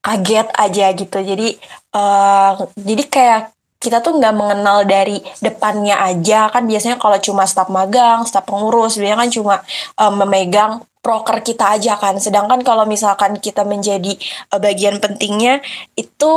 kaget 0.04 0.48
aja 0.56 0.86
gitu. 0.94 1.18
Jadi 1.20 1.48
uh, 1.96 2.54
jadi 2.76 3.04
kayak 3.08 3.42
kita 3.82 3.98
tuh 4.06 4.14
nggak 4.22 4.36
mengenal 4.38 4.86
dari 4.86 5.18
depannya 5.42 5.98
aja 5.98 6.54
kan 6.54 6.70
biasanya 6.70 7.02
kalau 7.02 7.18
cuma 7.18 7.50
staf 7.50 7.66
magang, 7.74 8.22
staf 8.30 8.46
pengurus 8.46 9.02
biasanya 9.02 9.18
kan 9.26 9.32
cuma 9.34 9.56
uh, 9.98 10.14
memegang 10.14 10.86
proker 11.02 11.42
kita 11.42 11.82
aja 11.82 11.98
kan. 11.98 12.22
Sedangkan 12.22 12.62
kalau 12.62 12.86
misalkan 12.86 13.42
kita 13.42 13.66
menjadi 13.66 14.14
uh, 14.54 14.62
bagian 14.62 15.02
pentingnya 15.02 15.66
itu 15.98 16.34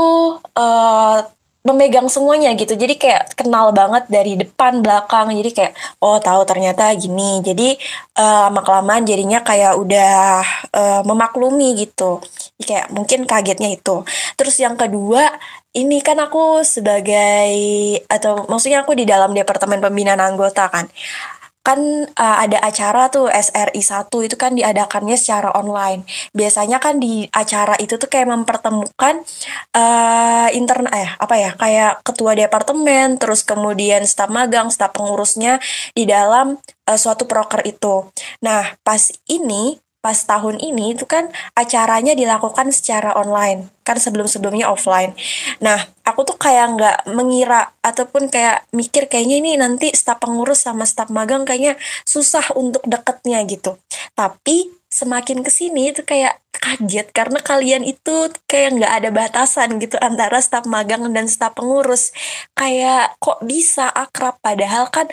uh, 0.57 1.19
memegang 1.65 2.13
semuanya 2.13 2.53
gitu. 2.55 2.77
Jadi 2.77 3.01
kayak 3.01 3.41
kenal 3.41 3.73
banget 3.73 4.05
dari 4.13 4.37
depan 4.37 4.85
belakang. 4.85 5.33
Jadi 5.33 5.51
kayak 5.51 5.73
oh 6.05 6.21
tahu 6.21 6.45
ternyata 6.45 6.93
gini. 6.93 7.41
Jadi 7.41 7.75
uh, 8.21 8.53
lama 8.53 8.61
kelamaan 8.61 9.09
jadinya 9.09 9.41
kayak 9.41 9.75
udah 9.81 10.45
uh, 10.77 11.03
memaklumi 11.09 11.73
gitu. 11.81 12.21
Jadi 12.61 12.63
kayak 12.69 12.87
mungkin 12.93 13.25
kagetnya 13.25 13.73
itu. 13.73 14.05
Terus 14.37 14.61
yang 14.61 14.77
kedua 14.77 15.25
ini 15.75 15.99
kan 16.07 16.21
aku 16.23 16.63
sebagai 16.63 17.51
atau 18.07 18.47
maksudnya 18.47 18.87
aku 18.87 18.95
di 18.95 19.03
dalam 19.03 19.35
departemen 19.35 19.83
pembinaan 19.83 20.23
anggota 20.23 20.71
kan 20.71 20.87
kan 21.65 21.81
uh, 22.13 22.37
ada 22.45 22.61
acara 22.61 23.09
tuh 23.09 23.33
SRI 23.33 23.81
1 23.81 24.13
itu 24.29 24.37
kan 24.37 24.53
diadakannya 24.53 25.17
secara 25.17 25.49
online. 25.57 26.05
Biasanya 26.37 26.77
kan 26.79 27.01
di 27.01 27.25
acara 27.33 27.75
itu 27.81 27.97
tuh 27.97 28.07
kayak 28.13 28.29
mempertemukan 28.29 29.25
uh, 29.73 30.49
intern 30.53 30.87
eh 30.93 31.09
apa 31.17 31.35
ya 31.41 31.51
kayak 31.57 32.05
ketua 32.05 32.37
departemen, 32.37 33.17
terus 33.17 33.43
kemudian 33.49 34.05
staf 34.05 34.29
magang, 34.29 34.69
staf 34.69 34.93
pengurusnya 34.93 35.57
di 35.97 36.05
dalam 36.05 36.61
uh, 36.61 36.99
suatu 37.01 37.25
proker 37.25 37.65
itu. 37.65 38.13
Nah, 38.45 38.77
pas 38.85 39.09
ini 39.27 39.81
pas 40.05 40.21
tahun 40.21 40.61
ini 40.61 40.93
itu 40.93 41.09
kan 41.09 41.33
acaranya 41.57 42.13
dilakukan 42.13 42.69
secara 42.77 43.17
online 43.17 43.73
kan 43.85 43.97
sebelum-sebelumnya 43.97 44.69
offline. 44.69 45.17
Nah 45.65 45.81
aku 46.05 46.29
tuh 46.29 46.37
kayak 46.37 46.77
nggak 46.77 46.99
mengira 47.17 47.73
ataupun 47.81 48.29
kayak 48.29 48.69
mikir 48.77 49.09
kayaknya 49.09 49.41
ini 49.41 49.53
nanti 49.57 49.89
staf 49.97 50.21
pengurus 50.21 50.69
sama 50.69 50.85
staf 50.85 51.09
magang 51.09 51.49
kayaknya 51.49 51.81
susah 52.05 52.53
untuk 52.53 52.85
deketnya 52.85 53.41
gitu. 53.49 53.81
Tapi 54.13 54.73
semakin 54.93 55.41
ke 55.41 55.49
sini 55.53 55.93
itu 55.93 56.05
kayak 56.05 56.41
kaget 56.55 57.13
karena 57.13 57.41
kalian 57.45 57.83
itu 57.85 58.33
kayak 58.49 58.81
nggak 58.81 58.93
ada 59.01 59.11
batasan 59.13 59.77
gitu 59.81 60.01
antara 60.01 60.41
staf 60.41 60.69
magang 60.69 61.09
dan 61.13 61.29
staf 61.29 61.57
pengurus. 61.57 62.13
Kayak 62.57 63.17
kok 63.21 63.41
bisa 63.45 63.89
akrab 63.89 64.37
padahal 64.45 64.89
kan 64.93 65.09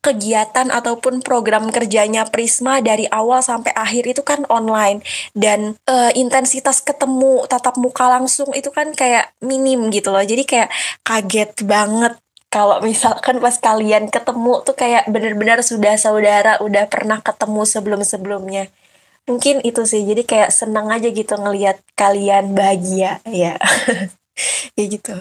kegiatan 0.00 0.72
ataupun 0.72 1.20
program 1.20 1.68
kerjanya 1.68 2.24
Prisma 2.28 2.80
dari 2.80 3.04
awal 3.12 3.44
sampai 3.44 3.72
akhir 3.76 4.16
itu 4.16 4.22
kan 4.24 4.48
online. 4.48 5.04
Dan 5.36 5.76
uh, 5.88 6.10
intensitas 6.16 6.80
ketemu 6.80 7.44
tatap 7.46 7.76
muka 7.76 8.08
langsung 8.08 8.50
itu 8.56 8.72
kan 8.72 8.92
kayak 8.96 9.32
minim 9.44 9.92
gitu 9.92 10.08
loh. 10.12 10.24
Jadi 10.24 10.44
kayak 10.48 10.68
kaget 11.04 11.52
banget 11.64 12.16
kalau 12.50 12.82
misalkan 12.82 13.38
pas 13.38 13.54
kalian 13.62 14.10
ketemu 14.10 14.66
tuh 14.66 14.74
kayak 14.74 15.06
bener-bener 15.06 15.62
sudah 15.62 15.94
saudara 15.94 16.58
udah 16.58 16.90
pernah 16.90 17.22
ketemu 17.22 17.62
sebelum-sebelumnya. 17.62 18.72
Mungkin 19.28 19.62
itu 19.62 19.86
sih. 19.86 20.02
Jadi 20.02 20.26
kayak 20.26 20.50
senang 20.50 20.90
aja 20.90 21.06
gitu 21.12 21.36
ngelihat 21.38 21.78
kalian 21.94 22.56
bahagia. 22.56 23.22
Ya 23.28 23.54
ya 24.78 24.84
gitu 24.88 25.14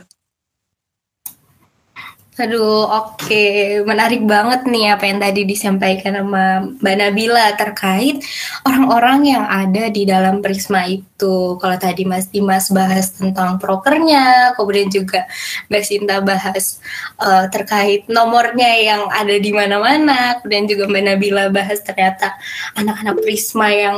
Aduh, 2.40 2.88
oke. 2.88 3.20
Okay. 3.20 3.84
Menarik 3.84 4.24
banget 4.24 4.64
nih 4.64 4.96
apa 4.96 5.04
yang 5.12 5.20
tadi 5.20 5.44
disampaikan 5.44 6.24
sama 6.24 6.64
Mbak 6.80 6.96
Nabila 6.96 7.52
terkait 7.60 8.24
orang-orang 8.64 9.20
yang 9.28 9.44
ada 9.44 9.92
di 9.92 10.08
dalam 10.08 10.40
Prisma 10.40 10.88
itu. 10.88 11.60
Kalau 11.60 11.76
tadi 11.76 12.08
Mas 12.08 12.32
Dimas 12.32 12.72
bahas 12.72 13.12
tentang 13.12 13.60
prokernya, 13.60 14.56
kemudian 14.56 14.88
juga 14.88 15.28
Mbak 15.68 15.84
Sinta 15.84 16.24
bahas 16.24 16.80
uh, 17.20 17.52
terkait 17.52 18.08
nomornya 18.08 18.72
yang 18.80 19.12
ada 19.12 19.36
di 19.36 19.52
mana-mana, 19.52 20.40
kemudian 20.40 20.64
juga 20.64 20.88
Mbak 20.88 21.04
Nabila 21.04 21.44
bahas 21.52 21.84
ternyata 21.84 22.40
anak-anak 22.80 23.20
Prisma 23.20 23.68
yang 23.68 23.98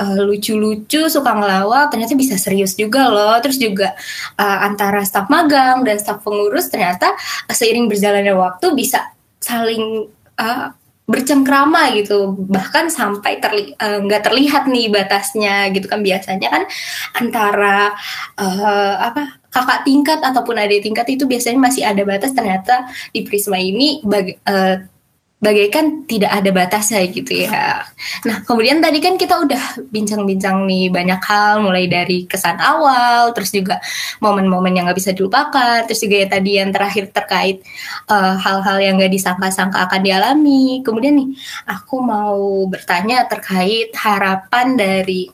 uh, 0.00 0.20
lucu-lucu, 0.24 1.12
suka 1.12 1.30
ngelawak, 1.36 1.92
ternyata 1.92 2.16
bisa 2.16 2.40
serius 2.40 2.72
juga 2.72 3.12
loh. 3.12 3.36
Terus 3.44 3.60
juga 3.60 3.92
uh, 4.40 4.58
antara 4.64 5.04
staf 5.04 5.28
magang 5.28 5.84
dan 5.84 6.00
staf 6.00 6.24
pengurus 6.24 6.72
ternyata 6.72 7.12
uh, 7.48 7.54
seiring 7.54 7.81
berjalannya 7.88 8.34
waktu 8.34 8.66
bisa 8.74 9.14
saling 9.42 10.10
uh, 10.38 10.74
bercengkrama 11.06 11.92
gitu. 11.98 12.32
Bahkan 12.34 12.88
sampai 12.88 13.42
terli 13.42 13.74
nggak 13.78 14.22
uh, 14.22 14.26
terlihat 14.30 14.64
nih 14.70 14.86
batasnya 14.88 15.68
gitu 15.74 15.86
kan. 15.90 16.00
Biasanya 16.00 16.48
kan 16.48 16.62
antara 17.18 17.92
uh, 18.38 18.94
apa 19.10 19.42
kakak 19.52 19.84
tingkat 19.84 20.20
ataupun 20.24 20.56
adik 20.56 20.86
tingkat 20.86 21.06
itu 21.10 21.26
biasanya 21.26 21.58
masih 21.58 21.82
ada 21.84 22.02
batas. 22.06 22.32
Ternyata 22.32 22.88
di 23.10 23.26
Prisma 23.26 23.58
ini 23.58 24.00
uh, 24.02 24.76
bagaikan 25.42 26.06
tidak 26.06 26.30
ada 26.30 26.50
batasnya 26.54 27.02
gitu 27.10 27.44
ya. 27.44 27.82
Nah, 28.22 28.46
kemudian 28.46 28.78
tadi 28.78 29.02
kan 29.02 29.18
kita 29.18 29.42
udah 29.42 29.82
bincang-bincang 29.90 30.62
nih 30.70 30.86
banyak 30.86 31.18
hal, 31.18 31.58
mulai 31.58 31.90
dari 31.90 32.30
kesan 32.30 32.62
awal, 32.62 33.34
terus 33.34 33.50
juga 33.50 33.82
momen-momen 34.22 34.70
yang 34.70 34.86
nggak 34.86 35.02
bisa 35.02 35.10
dilupakan, 35.10 35.82
terus 35.90 35.98
juga 35.98 36.22
ya 36.22 36.26
tadi 36.30 36.62
yang 36.62 36.70
terakhir 36.70 37.10
terkait 37.10 37.58
uh, 38.06 38.38
hal-hal 38.38 38.78
yang 38.78 38.94
nggak 39.02 39.10
disangka-sangka 39.10 39.82
akan 39.90 40.00
dialami. 40.06 40.78
Kemudian 40.86 41.18
nih, 41.18 41.34
aku 41.66 41.98
mau 41.98 42.70
bertanya 42.70 43.26
terkait 43.26 43.90
harapan 43.98 44.78
dari 44.78 45.26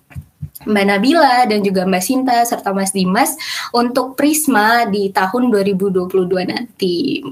Mbak 0.67 0.85
Nabila 0.91 1.47
dan 1.47 1.63
juga 1.63 1.87
Mbak 1.87 2.03
Sinta 2.03 2.43
serta 2.43 2.75
Mas 2.75 2.91
Dimas 2.91 3.39
untuk 3.71 4.19
Prisma 4.19 4.91
di 4.91 5.15
tahun 5.15 5.55
2022 5.55 6.09
nanti. 6.51 7.23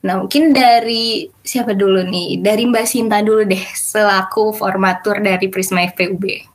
Nah, 0.00 0.24
mungkin 0.24 0.56
dari 0.56 1.28
siapa 1.44 1.76
dulu 1.76 2.00
nih? 2.08 2.40
Dari 2.40 2.64
Mbak 2.64 2.86
Sinta 2.88 3.20
dulu 3.20 3.44
deh, 3.44 3.64
selaku 3.76 4.56
formatur 4.56 5.20
dari 5.20 5.52
Prisma 5.52 5.84
FPUB. 5.92 6.48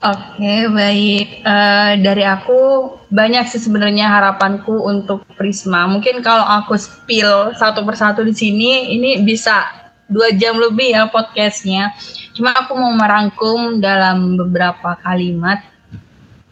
Oke, 0.00 0.64
baik. 0.72 1.44
Uh, 1.44 1.92
dari 2.00 2.24
aku 2.24 2.88
banyak 3.12 3.44
sih 3.52 3.60
sebenarnya 3.60 4.08
harapanku 4.08 4.72
untuk 4.88 5.28
Prisma. 5.36 5.84
Mungkin 5.84 6.24
kalau 6.24 6.44
aku 6.44 6.76
spill 6.80 7.52
satu 7.56 7.84
persatu 7.84 8.24
di 8.24 8.32
sini, 8.32 8.96
ini 8.96 9.20
bisa 9.20 9.79
dua 10.10 10.34
jam 10.34 10.58
lebih 10.58 10.92
ya 10.92 11.06
podcastnya. 11.08 11.94
Cuma 12.34 12.52
aku 12.52 12.74
mau 12.74 12.92
merangkum 12.92 13.78
dalam 13.78 14.34
beberapa 14.36 14.98
kalimat 15.00 15.62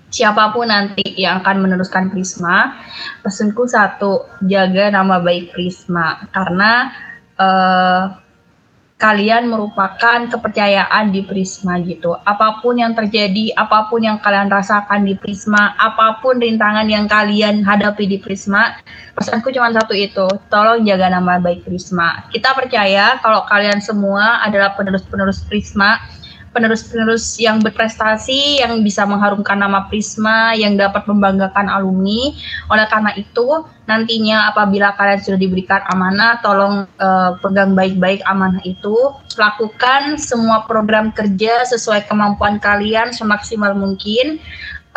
siapa 0.09 0.57
pun 0.57 0.69
nanti 0.69 1.05
yang 1.21 1.45
akan 1.45 1.69
meneruskan 1.69 2.09
Prisma, 2.09 2.81
pesanku 3.21 3.69
satu, 3.69 4.25
jaga 4.45 4.89
nama 4.89 5.21
baik 5.21 5.53
Prisma 5.53 6.25
karena 6.33 6.93
uh, 7.37 8.17
kalian 8.99 9.47
merupakan 9.47 10.27
kepercayaan 10.27 11.15
di 11.15 11.23
Prisma 11.23 11.79
gitu. 11.87 12.19
Apa 12.27 12.59
pun 12.59 12.83
yang 12.83 12.99
terjadi, 12.99 13.55
apa 13.55 13.87
pun 13.87 14.03
yang 14.03 14.19
kalian 14.19 14.51
rasakan 14.51 15.07
di 15.07 15.15
Prisma, 15.15 15.79
apa 15.79 16.19
pun 16.19 16.43
rintangan 16.43 16.91
yang 16.91 17.07
kalian 17.07 17.63
hadapi 17.63 18.11
di 18.11 18.19
Prisma, 18.19 18.75
pesanku 19.15 19.55
cuma 19.55 19.71
satu 19.71 19.95
itu, 19.95 20.27
tolong 20.51 20.83
jaga 20.83 21.15
nama 21.15 21.39
baik 21.39 21.63
Prisma. 21.63 22.27
Kita 22.35 22.59
percaya 22.59 23.23
kalau 23.23 23.47
kalian 23.47 23.79
semua 23.79 24.43
adalah 24.43 24.75
penerus-penerus 24.75 25.47
Prisma 25.47 26.03
penerus-penerus 26.59 27.39
yang 27.39 27.63
berprestasi 27.63 28.59
yang 28.59 28.83
bisa 28.83 29.07
mengharumkan 29.07 29.55
nama 29.55 29.87
Prisma 29.87 30.59
yang 30.59 30.75
dapat 30.75 31.07
membanggakan 31.07 31.71
alumni. 31.71 32.35
Oleh 32.67 32.91
karena 32.91 33.15
itu, 33.15 33.63
nantinya 33.87 34.51
apabila 34.51 34.99
kalian 34.99 35.23
sudah 35.23 35.39
diberikan 35.39 35.87
amanah, 35.95 36.43
tolong 36.43 36.91
uh, 36.99 37.39
pegang 37.39 37.79
baik-baik 37.79 38.19
amanah 38.27 38.59
itu. 38.67 39.15
Lakukan 39.39 40.19
semua 40.19 40.67
program 40.67 41.15
kerja 41.15 41.63
sesuai 41.71 42.11
kemampuan 42.11 42.59
kalian 42.59 43.15
semaksimal 43.15 43.79
mungkin 43.79 44.43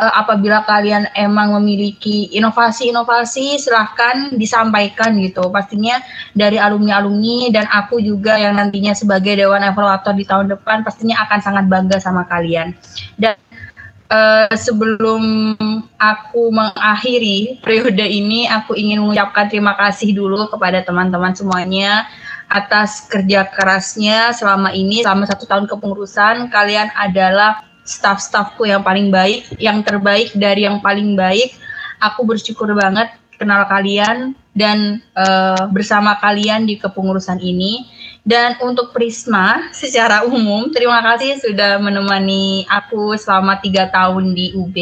uh, 0.01 0.13
apabila 0.17 0.65
kalian 0.65 1.05
emang 1.13 1.53
memiliki 1.61 2.33
inovasi-inovasi 2.33 3.61
silahkan 3.61 4.33
disampaikan 4.33 5.13
gitu. 5.21 5.45
Pastinya 5.53 6.01
dari 6.33 6.57
alumni-alumni 6.57 7.53
dan 7.53 7.69
aku 7.69 8.01
juga 8.01 8.41
yang 8.41 8.57
nantinya 8.57 8.97
sebagai 8.97 9.37
dewan 9.37 9.61
evaluator 9.61 10.17
di 10.17 10.25
tahun 10.25 10.49
depan 10.57 10.81
pastinya 10.81 11.21
akan 11.29 11.39
sangat 11.39 11.65
bangga 11.69 12.01
sama 12.01 12.25
kalian. 12.25 12.73
Dan 13.15 13.37
uh, 14.09 14.49
sebelum 14.57 15.53
aku 16.01 16.49
mengakhiri 16.49 17.61
periode 17.61 18.03
ini 18.03 18.49
aku 18.49 18.73
ingin 18.73 19.05
mengucapkan 19.05 19.47
terima 19.47 19.77
kasih 19.77 20.17
dulu 20.17 20.49
kepada 20.49 20.81
teman-teman 20.81 21.37
semuanya 21.37 22.09
atas 22.51 23.07
kerja 23.07 23.47
kerasnya 23.47 24.35
selama 24.35 24.75
ini. 24.75 25.07
Selama 25.07 25.23
satu 25.23 25.47
tahun 25.47 25.71
kepengurusan 25.71 26.51
kalian 26.51 26.91
adalah 26.99 27.70
staff-staffku 27.86 28.67
yang 28.70 28.86
paling 28.86 29.10
baik, 29.10 29.58
yang 29.58 29.82
terbaik 29.82 30.34
dari 30.38 30.65
yang 30.65 30.80
paling 30.80 31.17
baik. 31.17 31.54
Aku 32.02 32.26
bersyukur 32.26 32.70
banget 32.74 33.13
kenal 33.41 33.65
kalian 33.65 34.38
dan 34.54 35.02
uh, 35.17 35.65
bersama 35.74 36.17
kalian 36.22 36.70
di 36.70 36.78
kepengurusan 36.78 37.41
ini. 37.41 37.89
Dan 38.22 38.54
untuk 38.62 38.94
Prisma 38.94 39.65
secara 39.74 40.22
umum, 40.30 40.70
terima 40.70 41.02
kasih 41.02 41.41
sudah 41.41 41.82
menemani 41.82 42.70
aku 42.70 43.17
selama 43.17 43.58
tiga 43.58 43.89
tahun 43.89 44.38
di 44.38 44.54
UB. 44.54 44.78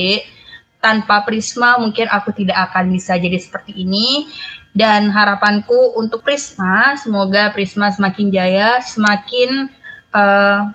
Tanpa 0.79 1.27
Prisma 1.27 1.75
mungkin 1.79 2.07
aku 2.07 2.31
tidak 2.35 2.71
akan 2.71 2.91
bisa 2.91 3.15
jadi 3.15 3.39
seperti 3.39 3.75
ini. 3.79 4.27
Dan 4.69 5.09
harapanku 5.09 5.97
untuk 5.97 6.21
Prisma, 6.21 6.93
semoga 6.95 7.49
Prisma 7.51 7.89
semakin 7.89 8.27
jaya, 8.29 8.79
semakin 8.79 9.67
uh, 10.13 10.71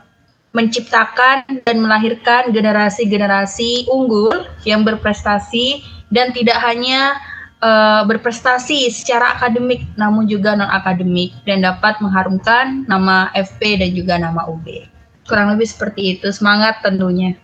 menciptakan 0.54 1.66
dan 1.66 1.76
melahirkan 1.82 2.54
generasi-generasi 2.54 3.90
unggul 3.90 4.46
yang 4.62 4.86
berprestasi 4.86 5.82
dan 6.14 6.30
tidak 6.30 6.62
hanya 6.62 7.18
uh, 7.58 8.06
berprestasi 8.06 8.86
secara 8.94 9.34
akademik 9.34 9.82
namun 9.98 10.30
juga 10.30 10.54
non 10.54 10.70
akademik 10.70 11.34
dan 11.42 11.66
dapat 11.66 11.98
mengharumkan 11.98 12.86
nama 12.86 13.34
FP 13.34 13.82
dan 13.82 13.90
juga 13.98 14.14
nama 14.16 14.46
UB. 14.46 14.86
Kurang 15.26 15.58
lebih 15.58 15.66
seperti 15.66 16.16
itu. 16.16 16.30
Semangat 16.30 16.80
tentunya. 16.86 17.34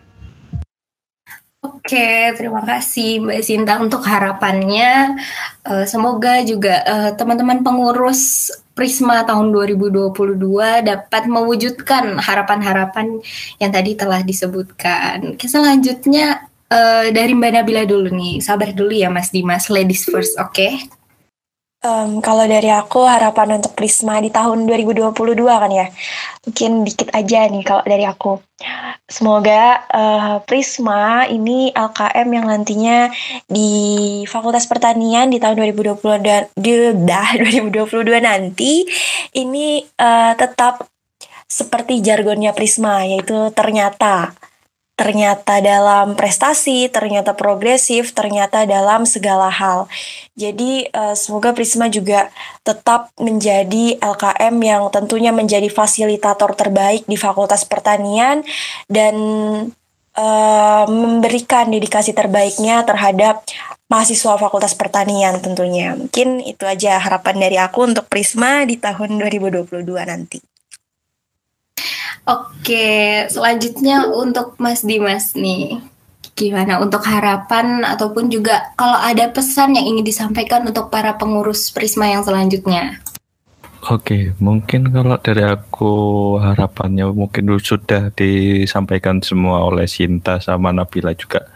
Oke, 1.61 2.33
terima 2.41 2.65
kasih 2.65 3.21
Mbak 3.21 3.41
Sinta 3.45 3.77
untuk 3.77 4.01
harapannya. 4.01 5.21
Uh, 5.61 5.85
semoga 5.85 6.41
juga 6.41 6.81
uh, 6.89 7.11
teman-teman 7.13 7.61
pengurus 7.61 8.49
Prisma 8.73 9.21
tahun 9.29 9.53
2022 9.53 10.41
dapat 10.89 11.23
mewujudkan 11.29 12.17
harapan-harapan 12.17 13.21
yang 13.61 13.69
tadi 13.77 13.93
telah 13.93 14.25
disebutkan. 14.25 15.37
Oke, 15.37 15.53
selanjutnya 15.53 16.49
uh, 16.73 17.13
dari 17.13 17.37
Mbak 17.37 17.53
Nabila 17.53 17.85
dulu 17.85 18.09
nih. 18.09 18.41
Sabar 18.41 18.73
dulu 18.73 18.97
ya 18.97 19.13
Mas 19.13 19.29
Dimas, 19.29 19.69
ladies 19.69 20.09
first, 20.09 20.41
oke? 20.41 20.57
Okay? 20.57 21.00
Um, 21.81 22.21
kalau 22.21 22.45
dari 22.45 22.69
aku 22.69 23.09
harapan 23.09 23.57
untuk 23.57 23.73
Prisma 23.73 24.21
di 24.21 24.29
tahun 24.29 24.69
2022 24.69 25.17
kan 25.49 25.73
ya, 25.73 25.89
mungkin 26.45 26.85
dikit 26.85 27.09
aja 27.17 27.49
nih 27.49 27.65
kalau 27.65 27.81
dari 27.89 28.05
aku. 28.05 28.37
Semoga 29.09 29.81
uh, 29.89 30.45
Prisma 30.45 31.25
ini 31.25 31.73
LKM 31.73 32.29
yang 32.29 32.47
nantinya 32.53 33.09
di 33.49 33.73
Fakultas 34.29 34.69
Pertanian 34.69 35.33
di 35.33 35.41
tahun 35.41 35.57
2020 35.73 36.21
dan 36.21 36.53
dah 37.09 37.29
2022 37.73 38.29
nanti 38.29 38.85
ini 39.41 39.81
uh, 39.97 40.37
tetap 40.37 40.85
seperti 41.49 42.05
jargonnya 42.05 42.53
Prisma 42.53 43.09
yaitu 43.09 43.51
ternyata 43.57 44.37
ternyata 45.01 45.65
dalam 45.65 46.13
prestasi, 46.13 46.93
ternyata 46.93 47.33
progresif, 47.33 48.13
ternyata 48.13 48.69
dalam 48.69 49.09
segala 49.09 49.49
hal. 49.49 49.89
Jadi 50.37 50.93
uh, 50.93 51.17
semoga 51.17 51.57
Prisma 51.57 51.89
juga 51.89 52.29
tetap 52.61 53.09
menjadi 53.17 53.97
LKM 53.97 54.55
yang 54.61 54.93
tentunya 54.93 55.33
menjadi 55.33 55.73
fasilitator 55.73 56.53
terbaik 56.53 57.09
di 57.09 57.17
Fakultas 57.17 57.65
Pertanian 57.65 58.45
dan 58.93 59.17
uh, 60.21 60.85
memberikan 60.85 61.73
dedikasi 61.73 62.13
terbaiknya 62.13 62.85
terhadap 62.85 63.41
mahasiswa 63.89 64.37
Fakultas 64.37 64.77
Pertanian 64.77 65.41
tentunya. 65.41 65.97
Mungkin 65.97 66.45
itu 66.45 66.69
aja 66.69 67.01
harapan 67.01 67.41
dari 67.41 67.57
aku 67.57 67.89
untuk 67.89 68.05
Prisma 68.05 68.69
di 68.69 68.77
tahun 68.77 69.17
2022 69.17 69.81
nanti. 70.05 70.50
Oke, 72.29 73.27
selanjutnya 73.33 74.09
untuk 74.09 74.57
Mas 74.61 74.85
Dimas 74.85 75.33
nih. 75.33 75.81
Gimana 76.37 76.81
untuk 76.81 77.05
harapan 77.05 77.85
ataupun 77.85 78.33
juga 78.33 78.73
kalau 78.77 78.97
ada 78.97 79.29
pesan 79.29 79.77
yang 79.77 79.85
ingin 79.97 80.07
disampaikan 80.07 80.65
untuk 80.65 80.89
para 80.89 81.17
pengurus 81.17 81.69
Prisma 81.69 82.09
yang 82.09 82.25
selanjutnya? 82.25 83.01
Oke, 83.89 84.37
mungkin 84.37 84.93
kalau 84.93 85.17
dari 85.17 85.41
aku 85.41 85.93
harapannya 86.37 87.09
mungkin 87.17 87.49
sudah 87.57 88.13
disampaikan 88.13 89.25
semua 89.25 89.65
oleh 89.65 89.89
Sinta 89.89 90.37
sama 90.37 90.69
Nabila 90.69 91.17
juga. 91.17 91.49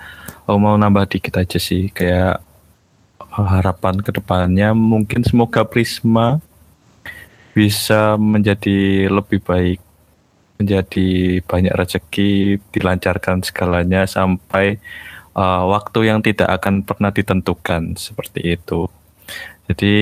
Aku 0.49 0.57
mau 0.57 0.77
nambah 0.77 1.05
dikit 1.09 1.37
aja 1.41 1.61
sih, 1.61 1.93
kayak 1.93 2.41
harapan 3.29 3.99
ke 4.01 4.15
depannya 4.15 4.71
mungkin 4.73 5.27
semoga 5.27 5.67
Prisma 5.67 6.39
bisa 7.51 8.15
menjadi 8.15 9.11
lebih 9.11 9.43
baik 9.43 9.81
menjadi 10.59 11.41
banyak 11.45 11.75
rezeki, 11.75 12.63
dilancarkan 12.71 13.43
segalanya 13.43 14.07
sampai 14.07 14.79
uh, 15.35 15.67
waktu 15.67 16.11
yang 16.11 16.23
tidak 16.23 16.49
akan 16.63 16.87
pernah 16.87 17.11
ditentukan 17.11 17.99
seperti 17.99 18.55
itu. 18.55 18.87
Jadi 19.67 19.97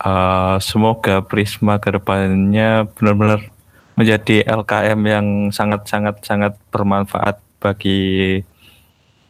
uh, 0.00 0.56
semoga 0.62 1.24
Prisma 1.26 1.82
ke 1.82 1.90
depannya 1.90 2.86
benar-benar 2.94 3.50
menjadi 3.94 4.42
LKM 4.46 5.00
yang 5.06 5.26
sangat-sangat 5.54 6.22
sangat 6.26 6.52
bermanfaat 6.70 7.38
bagi 7.62 8.42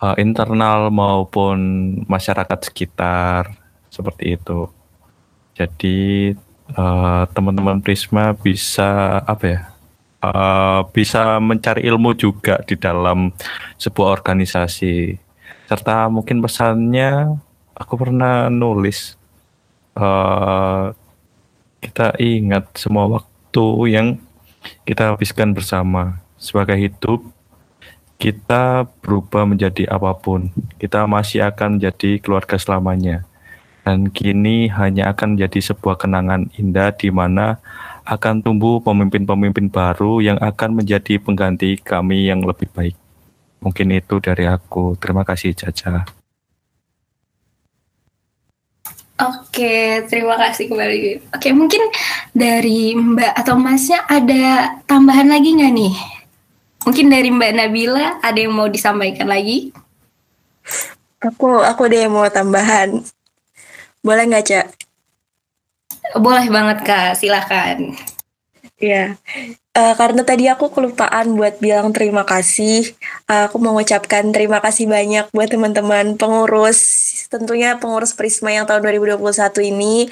uh, 0.01 0.17
internal 0.17 0.89
maupun 0.89 1.59
masyarakat 2.09 2.73
sekitar 2.73 3.53
seperti 3.89 4.37
itu. 4.41 4.69
Jadi 5.55 6.33
teman-teman 7.31 7.79
uh, 7.79 7.83
Prisma 7.85 8.33
bisa 8.35 9.21
apa 9.23 9.45
ya 9.45 9.74
uh, 10.25 10.81
bisa 10.89 11.37
mencari 11.37 11.85
ilmu 11.85 12.17
juga 12.17 12.61
di 12.65 12.81
dalam 12.81 13.29
sebuah 13.77 14.17
organisasi. 14.17 15.21
Serta 15.69 16.09
mungkin 16.09 16.41
pesannya 16.41 17.37
aku 17.77 17.95
pernah 18.01 18.49
nulis 18.49 19.17
uh, 19.99 20.93
kita 21.85 22.17
ingat 22.17 22.73
semua 22.81 23.05
waktu 23.09 23.67
yang 23.93 24.07
kita 24.89 25.13
habiskan 25.13 25.53
bersama. 25.53 26.25
Sebagai 26.41 26.77
hidup 26.77 27.25
kita 28.17 28.89
berubah 29.05 29.45
menjadi 29.45 29.89
apa 29.93 30.17
pun. 30.17 30.49
Kita 30.81 31.05
masih 31.05 31.45
akan 31.45 31.77
jadi 31.77 32.21
keluarga 32.21 32.57
selamanya. 32.57 33.29
Dan 33.85 34.09
kini 34.09 34.73
hanya 34.73 35.13
akan 35.13 35.37
menjadi 35.37 35.61
sebuah 35.73 36.01
kenangan 36.01 36.49
indah 36.57 36.89
di 36.97 37.13
mana 37.13 37.61
akan 38.05 38.45
tumbuh 38.45 38.85
pemimpin-pemimpin 38.85 39.73
baru 39.73 40.21
yang 40.21 40.37
akan 40.37 40.77
menjadi 40.77 41.17
pengganti 41.17 41.81
kami 41.81 42.29
yang 42.29 42.45
lebih 42.45 42.69
baik. 42.73 42.97
Mungkin 43.65 43.97
itu 43.97 44.21
dari 44.21 44.45
aku. 44.45 44.93
Terima 45.01 45.25
kasih 45.25 45.57
Caca. 45.57 46.05
Oke, 49.25 50.05
terima 50.11 50.37
kasih 50.37 50.69
kembali. 50.69 51.33
Oke, 51.33 51.49
mungkin 51.57 51.81
dari 52.37 52.93
Mbak 52.93 53.33
atau 53.41 53.57
Masnya 53.57 54.05
ada 54.05 54.77
tambahan 54.85 55.31
lagi 55.31 55.55
nggak 55.55 55.73
nih? 55.73 55.95
Mungkin 56.85 57.09
dari 57.09 57.33
Mbak 57.33 57.53
Nabila 57.57 58.21
ada 58.21 58.37
yang 58.37 58.53
mau 58.53 58.69
disampaikan 58.69 59.31
lagi? 59.31 59.73
Aku 61.25 61.65
aku 61.65 61.89
ada 61.89 62.05
yang 62.05 62.13
mau 62.13 62.29
tambahan. 62.29 63.01
Boleh 64.05 64.29
nggak, 64.29 64.45
Cak? 64.45 64.84
Boleh 66.13 66.47
banget 66.53 66.85
Kak, 66.85 67.17
silahkan. 67.17 67.97
Ya, 68.77 69.17
uh, 69.73 69.95
karena 69.97 70.27
tadi 70.27 70.45
aku 70.51 70.69
kelupaan 70.69 71.39
buat 71.39 71.57
bilang 71.63 71.95
terima 71.97 72.27
kasih. 72.29 72.93
Uh, 73.25 73.49
aku 73.49 73.57
mengucapkan 73.57 74.29
terima 74.35 74.61
kasih 74.61 74.85
banyak 74.85 75.31
buat 75.33 75.49
teman-teman 75.49 76.21
pengurus, 76.21 76.81
tentunya 77.33 77.81
pengurus 77.81 78.13
Prisma 78.13 78.53
yang 78.53 78.69
tahun 78.69 78.85
2021 78.85 79.71
ini, 79.73 80.11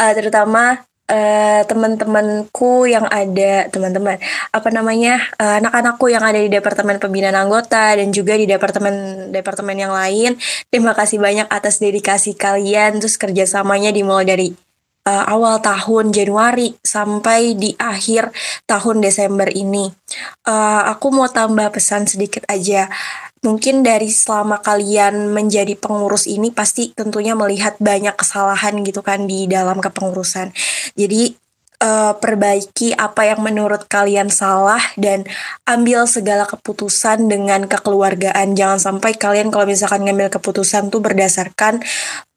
uh, 0.00 0.12
terutama 0.16 0.86
uh, 1.10 1.62
teman-temanku 1.68 2.88
yang 2.88 3.04
ada 3.08 3.68
teman-teman 3.68 4.16
apa 4.52 4.68
namanya 4.72 5.20
uh, 5.36 5.60
anak-anakku 5.60 6.06
yang 6.08 6.24
ada 6.24 6.38
di 6.40 6.48
departemen 6.48 6.96
pembinaan 6.96 7.36
anggota 7.36 7.96
dan 7.96 8.08
juga 8.14 8.38
di 8.38 8.48
departemen 8.48 9.28
departemen 9.34 9.76
yang 9.76 9.92
lain 9.92 10.38
terima 10.72 10.96
kasih 10.96 11.20
banyak 11.20 11.48
atas 11.50 11.80
dedikasi 11.80 12.36
kalian 12.36 13.00
terus 13.00 13.20
kerjasamanya 13.20 13.92
dimulai 13.92 14.24
dari 14.24 14.48
uh, 15.04 15.24
awal 15.28 15.60
tahun 15.60 16.10
Januari 16.10 16.74
sampai 16.80 17.54
di 17.54 17.76
akhir 17.76 18.32
tahun 18.64 19.04
Desember 19.04 19.48
ini. 19.52 19.92
Uh, 20.44 20.82
aku 20.88 21.12
mau 21.12 21.28
tambah 21.28 21.70
pesan 21.72 22.08
sedikit 22.08 22.44
aja. 22.48 22.88
Mungkin 23.44 23.84
dari 23.84 24.08
selama 24.08 24.64
kalian 24.64 25.28
menjadi 25.28 25.76
pengurus 25.76 26.24
ini 26.24 26.48
pasti 26.48 26.96
tentunya 26.96 27.36
melihat 27.36 27.76
banyak 27.76 28.16
kesalahan 28.16 28.80
gitu 28.80 29.04
kan 29.04 29.28
di 29.28 29.44
dalam 29.44 29.84
kepengurusan. 29.84 30.56
Jadi 30.96 31.43
uh, 31.84 32.12
perbaiki 32.16 32.96
apa 32.96 33.28
yang 33.28 33.44
menurut 33.44 33.84
kalian 33.84 34.32
salah 34.32 34.80
dan 34.96 35.28
ambil 35.68 36.08
segala 36.08 36.48
keputusan 36.48 37.28
dengan 37.28 37.68
kekeluargaan. 37.68 38.56
Jangan 38.56 38.80
sampai 38.80 39.12
kalian 39.14 39.52
kalau 39.52 39.68
misalkan 39.68 40.08
ngambil 40.08 40.32
keputusan 40.32 40.88
tuh 40.88 41.04
berdasarkan 41.04 41.84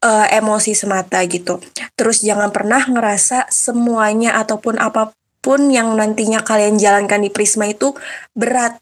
uh, 0.03 0.27
emosi 0.27 0.75
semata 0.75 1.23
gitu. 1.23 1.63
Terus 1.95 2.19
jangan 2.19 2.51
pernah 2.51 2.83
ngerasa 2.83 3.47
semuanya 3.47 4.35
ataupun 4.35 4.75
apa 4.83 5.15
pun 5.39 5.71
yang 5.71 5.95
nantinya 5.95 6.43
kalian 6.43 6.75
jalankan 6.75 7.23
di 7.23 7.31
Prisma 7.31 7.71
itu 7.71 7.95
berat 8.35 8.75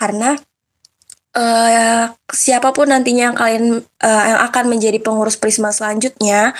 karena 0.00 0.40
uh, 1.36 2.10
siapa 2.32 2.72
pun 2.72 2.88
nantinya 2.88 3.30
yang 3.30 3.36
kalian 3.36 3.66
uh, 3.84 4.24
yang 4.26 4.40
akan 4.48 4.64
menjadi 4.72 4.98
pengurus 4.98 5.36
Prisma 5.36 5.70
selanjutnya, 5.70 6.56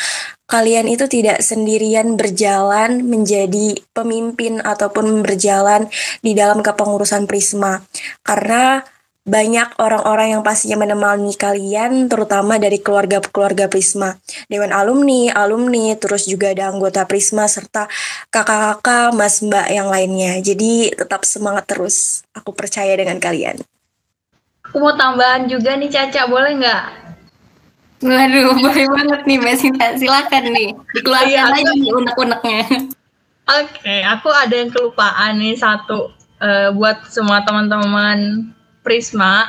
kalian 0.47 0.87
itu 0.87 1.09
tidak 1.09 1.43
sendirian 1.43 2.15
berjalan 2.15 3.03
menjadi 3.03 3.81
pemimpin 3.97 4.61
ataupun 4.63 5.25
berjalan 5.25 5.89
di 6.21 6.37
dalam 6.37 6.61
kepengurusan 6.61 7.25
Prisma. 7.25 7.83
Karena 8.23 8.85
banyak 9.27 9.83
orang-orang 9.83 10.39
yang 10.39 10.43
pastinya 10.47 10.87
menemani 10.87 11.35
kalian, 11.35 12.07
terutama 12.07 12.63
dari 12.63 12.79
keluarga-keluarga 12.79 13.67
Prisma, 13.67 14.15
Dewan 14.47 14.71
Alumni, 14.71 15.35
alumni, 15.35 15.99
terus 15.99 16.31
juga 16.31 16.55
ada 16.55 16.71
anggota 16.71 17.03
Prisma, 17.11 17.51
serta 17.51 17.91
kakak-kakak, 18.31 19.11
mas 19.19 19.43
mbak 19.43 19.67
yang 19.67 19.91
lainnya. 19.91 20.39
Jadi 20.39 20.95
tetap 20.95 21.27
semangat 21.27 21.67
terus, 21.67 22.23
aku 22.39 22.55
percaya 22.55 22.95
dengan 22.95 23.19
kalian. 23.19 23.59
Aku 24.77 24.85
mau 24.85 24.93
tambahan 24.93 25.49
juga 25.49 25.73
nih 25.73 25.89
Caca, 25.89 26.29
boleh 26.29 26.61
nggak? 26.61 26.85
Waduh, 28.05 28.61
boleh 28.61 28.85
banget 28.93 29.21
nih 29.25 29.37
Mbak 29.41 29.57
Sinta. 29.57 29.97
Silakan 29.97 30.53
nih, 30.53 30.77
dikeluarkan 30.93 31.33
iya, 31.33 31.49
aja 31.49 31.73
nih 31.81 31.91
unek-uneknya. 31.97 32.63
Oke, 33.57 33.73
okay, 33.73 34.05
aku 34.05 34.29
ada 34.29 34.53
yang 34.53 34.69
kelupaan 34.69 35.41
nih 35.41 35.57
satu 35.57 36.13
uh, 36.45 36.77
buat 36.77 37.09
semua 37.09 37.41
teman-teman 37.49 38.53
Prisma, 38.85 39.49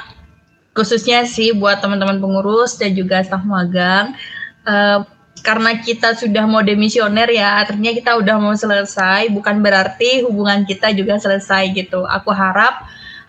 khususnya 0.71 1.28
sih 1.28 1.51
buat 1.51 1.84
teman-teman 1.84 2.23
pengurus 2.23 2.80
dan 2.80 2.95
juga 2.95 3.19
staf 3.19 3.43
magang. 3.43 4.15
Uh, 4.63 5.03
karena 5.43 5.75
kita 5.75 6.15
sudah 6.15 6.47
mau 6.47 6.63
demisioner 6.63 7.28
ya, 7.36 7.67
artinya 7.67 7.91
kita 7.91 8.15
udah 8.15 8.39
mau 8.39 8.55
selesai, 8.55 9.28
bukan 9.36 9.59
berarti 9.59 10.23
hubungan 10.23 10.63
kita 10.63 10.95
juga 10.95 11.19
selesai 11.19 11.75
gitu. 11.75 12.07
Aku 12.07 12.32
harap 12.32 12.88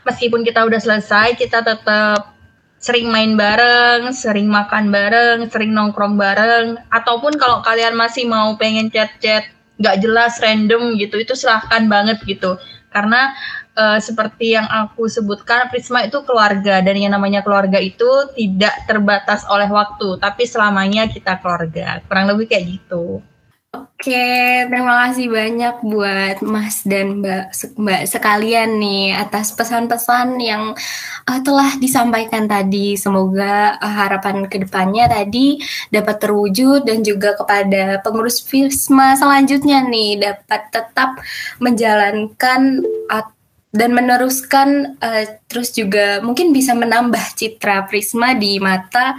meskipun 0.08 0.40
kita 0.40 0.64
udah 0.64 0.80
selesai 0.80 1.36
kita 1.36 1.60
tetap 1.60 2.38
sering 2.78 3.10
main 3.10 3.34
bareng, 3.34 4.14
sering 4.14 4.46
makan 4.46 4.94
bareng, 4.94 5.50
sering 5.50 5.74
nongkrong 5.74 6.14
bareng, 6.14 6.78
ataupun 6.88 7.34
kalau 7.36 7.58
kalian 7.60 7.98
masih 7.98 8.24
mau 8.24 8.54
pengen 8.54 8.88
chat-chat 8.88 9.50
nggak 9.78 9.98
jelas 10.02 10.38
random 10.38 10.94
gitu, 10.94 11.18
itu 11.18 11.34
silahkan 11.34 11.86
banget 11.90 12.22
gitu. 12.22 12.54
Karena 12.88 13.34
uh, 13.74 13.98
seperti 13.98 14.54
yang 14.54 14.66
aku 14.66 15.10
sebutkan, 15.10 15.66
Prisma 15.70 16.06
itu 16.06 16.22
keluarga 16.22 16.78
dan 16.78 16.94
yang 16.94 17.14
namanya 17.14 17.42
keluarga 17.42 17.82
itu 17.82 18.08
tidak 18.38 18.74
terbatas 18.86 19.42
oleh 19.50 19.66
waktu, 19.70 20.18
tapi 20.22 20.46
selamanya 20.46 21.10
kita 21.10 21.38
keluarga. 21.42 21.98
Kurang 22.06 22.30
lebih 22.30 22.46
kayak 22.46 22.78
gitu. 22.78 23.22
Oke, 23.68 24.64
terima 24.64 25.12
kasih 25.12 25.28
banyak 25.28 25.84
buat 25.84 26.40
Mas 26.40 26.88
dan 26.88 27.20
Mbak 27.20 27.76
Mbak 27.76 28.02
sekalian 28.08 28.80
nih 28.80 29.12
atas 29.12 29.52
pesan-pesan 29.52 30.40
yang 30.40 30.72
uh, 31.28 31.40
telah 31.44 31.76
disampaikan 31.76 32.48
tadi. 32.48 32.96
Semoga 32.96 33.76
uh, 33.76 33.94
harapan 34.00 34.48
ke 34.48 34.64
depannya 34.64 35.04
tadi 35.12 35.60
dapat 35.92 36.16
terwujud 36.16 36.88
dan 36.88 37.04
juga 37.04 37.36
kepada 37.36 38.00
pengurus 38.00 38.40
Fisma 38.40 39.12
selanjutnya 39.20 39.84
nih 39.84 40.16
dapat 40.16 40.72
tetap 40.72 41.20
menjalankan 41.60 42.80
dan 43.68 43.90
meneruskan 43.92 44.96
uh, 44.96 45.24
terus 45.44 45.76
juga 45.76 46.24
mungkin 46.24 46.56
bisa 46.56 46.72
menambah 46.72 47.36
citra 47.36 47.84
Prisma 47.84 48.32
di 48.32 48.56
mata 48.56 49.12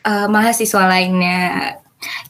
uh, 0.00 0.26
mahasiswa 0.32 0.88
lainnya. 0.88 1.76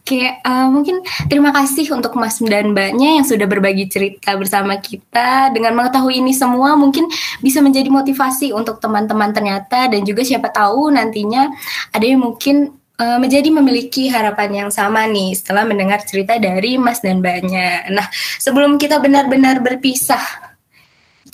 Oke, 0.07 0.23
uh, 0.23 0.71
mungkin 0.71 1.03
terima 1.27 1.51
kasih 1.51 1.91
untuk 1.91 2.15
Mas 2.15 2.39
dan 2.39 2.71
Mbaknya 2.71 3.19
yang 3.19 3.27
sudah 3.27 3.51
berbagi 3.51 3.91
cerita 3.91 4.39
bersama 4.39 4.79
kita. 4.79 5.51
Dengan 5.51 5.75
mengetahui 5.75 6.23
ini 6.23 6.31
semua, 6.31 6.79
mungkin 6.79 7.11
bisa 7.43 7.59
menjadi 7.59 7.91
motivasi 7.91 8.55
untuk 8.55 8.79
teman-teman 8.79 9.35
ternyata 9.35 9.91
dan 9.91 10.07
juga 10.07 10.23
siapa 10.23 10.55
tahu 10.55 10.95
nantinya 10.95 11.51
ada 11.91 12.07
yang 12.07 12.23
mungkin 12.23 12.79
uh, 13.03 13.19
menjadi 13.19 13.49
memiliki 13.51 14.09
harapan 14.09 14.67
yang 14.67 14.71
sama 14.71 15.05
nih 15.11 15.35
setelah 15.37 15.67
mendengar 15.67 16.01
cerita 16.07 16.39
dari 16.39 16.79
Mas 16.79 17.03
dan 17.03 17.21
Mbaknya. 17.21 17.91
Nah, 17.91 18.07
sebelum 18.39 18.79
kita 18.79 19.03
benar-benar 19.03 19.61
berpisah, 19.61 20.23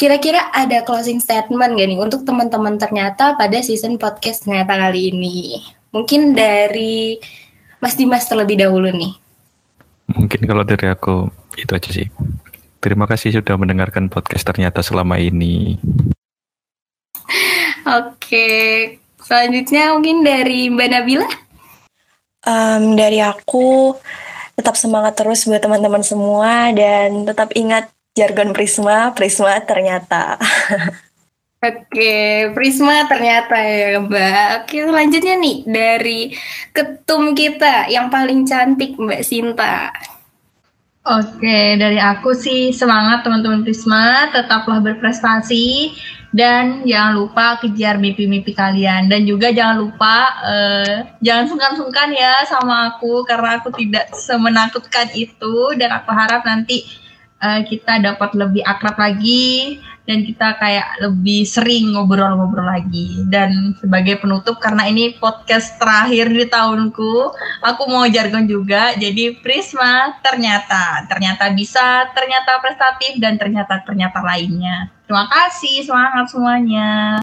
kira-kira 0.00 0.50
ada 0.50 0.82
closing 0.82 1.20
statement 1.20 1.78
gak 1.78 1.88
nih 1.92 2.00
untuk 2.00 2.24
teman-teman 2.26 2.80
ternyata 2.80 3.36
pada 3.36 3.60
season 3.60 4.00
podcast 4.00 4.48
ternyata 4.48 4.74
kali 4.80 5.12
ini? 5.14 5.60
Mungkin 5.92 6.32
dari 6.32 7.20
Mas 7.82 7.98
Dimas 7.98 8.30
terlebih 8.30 8.62
dahulu 8.62 8.94
nih. 8.94 9.18
Mungkin 10.14 10.46
kalau 10.46 10.62
dari 10.62 10.86
aku 10.86 11.26
itu 11.58 11.72
aja 11.74 11.90
sih. 11.90 12.06
Terima 12.78 13.10
kasih 13.10 13.42
sudah 13.42 13.58
mendengarkan 13.58 14.06
podcast 14.06 14.46
ternyata 14.46 14.86
selama 14.86 15.18
ini. 15.18 15.82
Oke, 17.82 18.48
selanjutnya 19.18 19.98
mungkin 19.98 20.22
dari 20.22 20.70
Mbak 20.70 20.88
Nabila. 20.94 21.28
Um, 22.46 22.94
dari 22.94 23.18
aku 23.18 23.98
tetap 24.54 24.78
semangat 24.78 25.18
terus 25.18 25.42
buat 25.46 25.62
teman-teman 25.62 26.06
semua 26.06 26.70
dan 26.70 27.26
tetap 27.26 27.50
ingat 27.58 27.90
jargon 28.14 28.54
Prisma, 28.54 29.10
Prisma 29.10 29.58
ternyata. 29.66 30.38
Oke, 31.62 32.50
Prisma 32.58 33.06
ternyata 33.06 33.54
ya 33.54 34.02
Mbak. 34.02 34.66
Oke, 34.66 34.82
selanjutnya 34.82 35.38
nih 35.38 35.56
dari 35.62 36.20
ketum 36.74 37.38
kita 37.38 37.86
yang 37.86 38.10
paling 38.10 38.42
cantik 38.42 38.98
Mbak 38.98 39.22
Sinta. 39.22 39.94
Oke, 41.06 41.78
dari 41.78 42.02
aku 42.02 42.34
sih 42.34 42.74
semangat 42.74 43.22
teman-teman 43.22 43.62
Prisma, 43.62 44.34
tetaplah 44.34 44.82
berprestasi 44.82 45.94
dan 46.34 46.82
jangan 46.82 47.22
lupa 47.22 47.60
kejar 47.62 47.94
mimpi-mimpi 47.94 48.58
kalian 48.58 49.06
dan 49.06 49.22
juga 49.22 49.54
jangan 49.54 49.86
lupa 49.86 50.16
uh, 50.42 50.94
jangan 51.22 51.46
sungkan-sungkan 51.46 52.10
ya 52.10 52.42
sama 52.48 52.90
aku 52.90 53.22
karena 53.22 53.62
aku 53.62 53.70
tidak 53.76 54.10
semenakutkan 54.16 55.12
itu 55.14 55.78
dan 55.78 55.94
aku 55.94 56.10
harap 56.10 56.42
nanti 56.42 56.88
uh, 57.42 57.60
kita 57.66 57.98
dapat 57.98 58.30
lebih 58.38 58.62
akrab 58.62 58.96
lagi 58.96 59.82
dan 60.02 60.26
kita 60.26 60.58
kayak 60.58 60.98
lebih 60.98 61.46
sering 61.46 61.94
ngobrol-ngobrol 61.94 62.66
lagi. 62.66 63.22
Dan 63.30 63.78
sebagai 63.78 64.18
penutup 64.18 64.58
karena 64.58 64.90
ini 64.90 65.14
podcast 65.18 65.78
terakhir 65.78 66.30
di 66.30 66.46
tahunku, 66.46 67.14
aku 67.62 67.82
mau 67.86 68.06
jargon 68.10 68.46
juga. 68.50 68.94
Jadi 68.98 69.38
Prisma 69.42 70.18
ternyata 70.22 71.06
ternyata 71.06 71.50
bisa, 71.54 72.10
ternyata 72.14 72.58
prestatif 72.58 73.18
dan 73.22 73.38
ternyata 73.38 73.78
ternyata 73.86 74.18
lainnya. 74.22 74.90
Terima 75.06 75.28
kasih, 75.30 75.86
semangat 75.86 76.26
semuanya. 76.32 77.21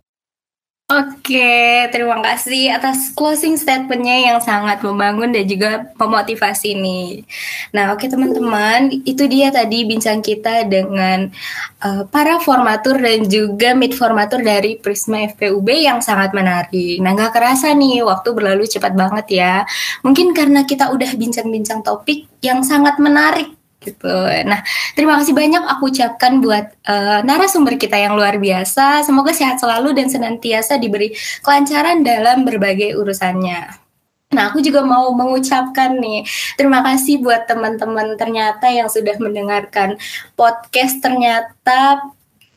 Oke, 0.89 1.85
terima 1.93 2.17
kasih 2.17 2.73
atas 2.73 3.13
closing 3.13 3.61
statementnya 3.61 4.25
yang 4.25 4.41
sangat 4.41 4.81
membangun 4.81 5.29
dan 5.29 5.45
juga 5.45 5.85
memotivasi 6.01 6.73
nih. 6.73 7.29
Nah, 7.77 7.93
oke 7.93 8.09
teman-teman, 8.09 8.89
itu 9.05 9.29
dia 9.29 9.53
tadi 9.53 9.85
bincang 9.85 10.17
kita 10.25 10.65
dengan 10.65 11.29
uh, 11.85 12.09
para 12.09 12.41
formatur 12.41 12.97
dan 12.97 13.21
juga 13.29 13.77
mid 13.77 13.93
formatur 13.93 14.41
dari 14.41 14.81
Prisma 14.81 15.29
FPUB 15.29 15.69
yang 15.69 16.01
sangat 16.01 16.33
menarik. 16.33 16.97
Nah, 17.05 17.13
nggak 17.13 17.37
kerasa 17.37 17.69
nih, 17.77 18.01
waktu 18.01 18.33
berlalu 18.33 18.65
cepat 18.65 18.97
banget 18.97 19.45
ya. 19.45 19.55
Mungkin 20.01 20.33
karena 20.33 20.65
kita 20.65 20.89
udah 20.89 21.13
bincang-bincang 21.13 21.85
topik 21.85 22.25
yang 22.41 22.65
sangat 22.65 22.97
menarik 22.97 23.59
gitu. 23.89 24.15
Nah, 24.45 24.61
terima 24.93 25.17
kasih 25.17 25.33
banyak 25.33 25.65
aku 25.65 25.89
ucapkan 25.89 26.37
buat 26.39 26.69
uh, 26.85 27.25
narasumber 27.25 27.75
kita 27.81 27.97
yang 27.97 28.13
luar 28.13 28.37
biasa. 28.37 29.01
Semoga 29.01 29.33
sehat 29.33 29.57
selalu 29.57 29.97
dan 29.97 30.07
senantiasa 30.07 30.77
diberi 30.77 31.11
kelancaran 31.41 32.05
dalam 32.05 32.45
berbagai 32.45 32.93
urusannya. 32.95 33.89
Nah, 34.29 34.53
aku 34.53 34.61
juga 34.61 34.85
mau 34.85 35.09
mengucapkan 35.17 35.97
nih, 35.97 36.21
terima 36.53 36.85
kasih 36.85 37.17
buat 37.17 37.49
teman-teman 37.49 38.13
ternyata 38.13 38.69
yang 38.69 38.85
sudah 38.85 39.17
mendengarkan 39.17 39.97
podcast 40.37 41.01
ternyata 41.01 41.97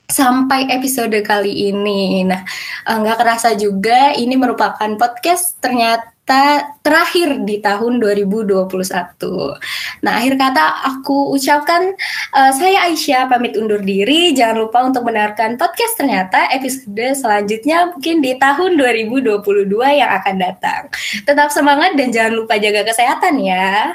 sampai 0.05 0.69
episode 0.69 1.17
kali 1.25 1.73
ini. 1.73 2.29
Nah, 2.29 2.45
eh, 2.85 2.97
nggak 3.01 3.17
kerasa 3.17 3.57
juga 3.57 4.13
ini 4.13 4.37
merupakan 4.37 4.91
podcast 5.01 5.57
ternyata 5.65 6.12
terakhir 6.27 7.43
di 7.43 7.59
tahun 7.59 7.99
2021. 7.99 8.71
Nah, 10.07 10.13
akhir 10.23 10.35
kata 10.39 10.65
aku 10.95 11.35
ucapkan 11.35 11.95
uh, 12.35 12.53
saya 12.55 12.87
Aisyah 12.91 13.27
pamit 13.27 13.59
undur 13.59 13.83
diri. 13.83 14.31
Jangan 14.35 14.67
lupa 14.67 14.87
untuk 14.87 15.03
mendengarkan 15.03 15.59
podcast 15.59 15.99
ternyata 15.99 16.47
episode 16.55 17.19
selanjutnya 17.19 17.91
mungkin 17.91 18.23
di 18.23 18.39
tahun 18.39 18.79
2022 18.79 19.67
yang 19.99 20.11
akan 20.23 20.37
datang. 20.39 20.83
Tetap 21.27 21.51
semangat 21.51 21.99
dan 21.99 22.15
jangan 22.15 22.35
lupa 22.39 22.55
jaga 22.59 22.87
kesehatan 22.87 23.43
ya. 23.43 23.93